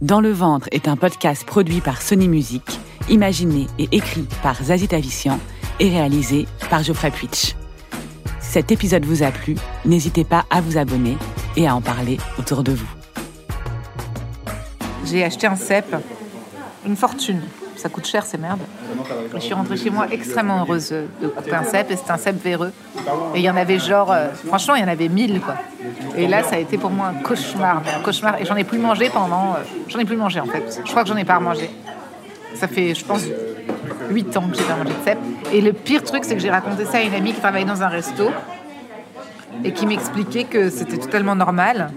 Dans 0.00 0.22
le 0.22 0.32
ventre 0.32 0.66
est 0.72 0.88
un 0.88 0.96
podcast 0.96 1.44
produit 1.44 1.82
par 1.82 2.00
Sony 2.00 2.26
Music, 2.26 2.62
imaginé 3.10 3.66
et 3.78 3.88
écrit 3.92 4.26
par 4.42 4.62
Zazie 4.62 4.88
Tavissian 4.88 5.38
et 5.78 5.90
réalisé 5.90 6.46
par 6.70 6.82
Geoffrey 6.82 7.10
Puitch. 7.10 7.54
Si 8.40 8.52
cet 8.52 8.72
épisode 8.72 9.04
vous 9.04 9.22
a 9.22 9.30
plu, 9.32 9.56
n'hésitez 9.84 10.24
pas 10.24 10.46
à 10.48 10.62
vous 10.62 10.78
abonner 10.78 11.18
et 11.54 11.68
à 11.68 11.76
en 11.76 11.82
parler 11.82 12.16
autour 12.38 12.62
de 12.62 12.72
vous. 12.72 12.88
J'ai 15.04 15.22
acheté 15.22 15.46
un 15.46 15.56
cep, 15.56 15.94
une 16.86 16.96
fortune. 16.96 17.42
Ça 17.80 17.88
coûte 17.88 18.06
cher, 18.06 18.26
ces 18.26 18.36
merdes. 18.36 18.60
Je 19.32 19.38
suis 19.38 19.54
rentrée 19.54 19.78
chez 19.78 19.88
moi 19.88 20.06
extrêmement 20.10 20.60
heureuse 20.60 20.90
de 20.90 21.28
couper 21.28 21.54
un 21.54 21.64
cep, 21.64 21.90
et 21.90 21.96
c'était 21.96 22.10
un 22.10 22.18
cep 22.18 22.36
véreux. 22.36 22.72
Et 23.34 23.38
il 23.38 23.42
y 23.42 23.48
en 23.48 23.56
avait 23.56 23.78
genre, 23.78 24.12
euh, 24.12 24.28
franchement, 24.46 24.74
il 24.74 24.82
y 24.82 24.84
en 24.84 24.88
avait 24.88 25.08
mille, 25.08 25.40
quoi. 25.40 25.54
Et 26.14 26.26
là, 26.26 26.42
ça 26.42 26.56
a 26.56 26.58
été 26.58 26.76
pour 26.76 26.90
moi 26.90 27.06
un 27.06 27.22
cauchemar, 27.22 27.82
un 27.96 28.02
cauchemar. 28.02 28.38
Et 28.38 28.44
j'en 28.44 28.56
ai 28.56 28.64
plus 28.64 28.78
mangé 28.78 29.08
pendant, 29.08 29.54
euh, 29.54 29.62
j'en 29.88 29.98
ai 29.98 30.04
plus 30.04 30.18
mangé 30.18 30.40
en 30.40 30.44
fait. 30.44 30.82
Je 30.84 30.90
crois 30.90 31.04
que 31.04 31.08
j'en 31.08 31.16
ai 31.16 31.24
pas 31.24 31.36
remangé. 31.36 31.70
Ça 32.54 32.68
fait, 32.68 32.94
je 32.94 33.02
pense, 33.02 33.22
8 34.10 34.36
ans 34.36 34.48
que 34.48 34.58
j'ai 34.58 34.64
pas 34.64 34.76
mangé 34.76 34.90
de 34.90 35.04
cep. 35.04 35.18
Et 35.50 35.62
le 35.62 35.72
pire 35.72 36.04
truc, 36.04 36.26
c'est 36.26 36.34
que 36.34 36.42
j'ai 36.42 36.50
raconté 36.50 36.84
ça 36.84 36.98
à 36.98 37.00
une 37.00 37.14
amie 37.14 37.32
qui 37.32 37.40
travaille 37.40 37.64
dans 37.64 37.82
un 37.82 37.88
resto 37.88 38.30
et 39.64 39.72
qui 39.72 39.86
m'expliquait 39.86 40.44
que 40.44 40.68
c'était 40.68 40.98
totalement 40.98 41.34
normal 41.34 41.90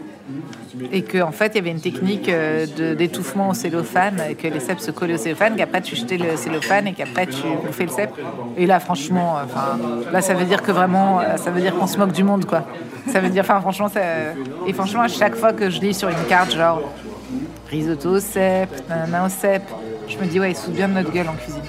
et 0.91 1.03
qu'en 1.03 1.31
fait 1.31 1.51
il 1.53 1.55
y 1.55 1.59
avait 1.59 1.71
une 1.71 1.81
technique 1.81 2.29
euh, 2.29 2.65
de- 2.65 2.93
d'étouffement 2.95 3.49
au 3.49 3.53
cellophane, 3.53 4.21
que 4.41 4.47
les 4.47 4.59
cèpes 4.59 4.79
se 4.79 4.91
collaient 4.91 5.15
au 5.15 5.17
cellophane, 5.17 5.55
qu'après 5.55 5.81
tu 5.81 5.95
jetais 5.95 6.17
le 6.17 6.35
cellophane 6.37 6.87
et 6.87 6.93
qu'après 6.93 7.27
tu 7.27 7.41
bouffais 7.65 7.85
le 7.85 7.91
cèpe. 7.91 8.11
Et 8.57 8.65
là 8.65 8.79
franchement, 8.79 9.37
euh, 9.37 9.41
enfin 9.45 9.77
là 10.11 10.21
ça 10.21 10.33
veut 10.33 10.45
dire 10.45 10.61
que 10.61 10.71
vraiment, 10.71 11.19
euh, 11.19 11.37
ça 11.37 11.51
veut 11.51 11.61
dire 11.61 11.75
qu'on 11.75 11.87
se 11.87 11.97
moque 11.97 12.11
du 12.11 12.23
monde 12.23 12.45
quoi. 12.45 12.65
Ça 13.11 13.19
veut 13.19 13.29
dire, 13.29 13.43
enfin 13.43 13.59
franchement, 13.61 13.89
ça... 13.89 14.01
et 14.65 14.73
franchement 14.73 15.01
à 15.01 15.07
chaque 15.07 15.35
fois 15.35 15.53
que 15.53 15.69
je 15.69 15.79
lis 15.81 15.93
sur 15.93 16.09
une 16.09 16.23
carte 16.29 16.53
genre 16.55 16.81
risotto 17.69 18.11
au 18.15 18.19
cèpe, 18.19 18.69
nanana 18.89 19.25
au 19.25 19.29
cèpe, 19.29 19.69
je 20.07 20.17
me 20.17 20.25
dis 20.25 20.39
ouais 20.39 20.51
ils 20.51 20.55
se 20.55 20.69
bien 20.71 20.87
de 20.87 20.93
notre 20.93 21.11
gueule 21.11 21.27
en 21.29 21.33
cuisine. 21.33 21.61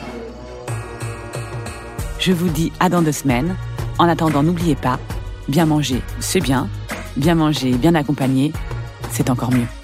Je 2.19 2.33
vous 2.33 2.49
dis 2.49 2.73
à 2.81 2.89
dans 2.89 3.03
deux 3.03 3.13
semaines. 3.13 3.55
En 3.99 4.09
attendant, 4.09 4.43
n'oubliez 4.43 4.75
pas, 4.75 4.99
bien 5.47 5.67
manger, 5.67 6.01
c'est 6.21 6.41
bien. 6.41 6.69
Bien 7.17 7.37
manger, 7.37 7.71
bien 7.73 7.95
accompagné, 7.95 8.53
c'est 9.15 9.31
encore 9.31 9.53
mieux. 9.53 9.84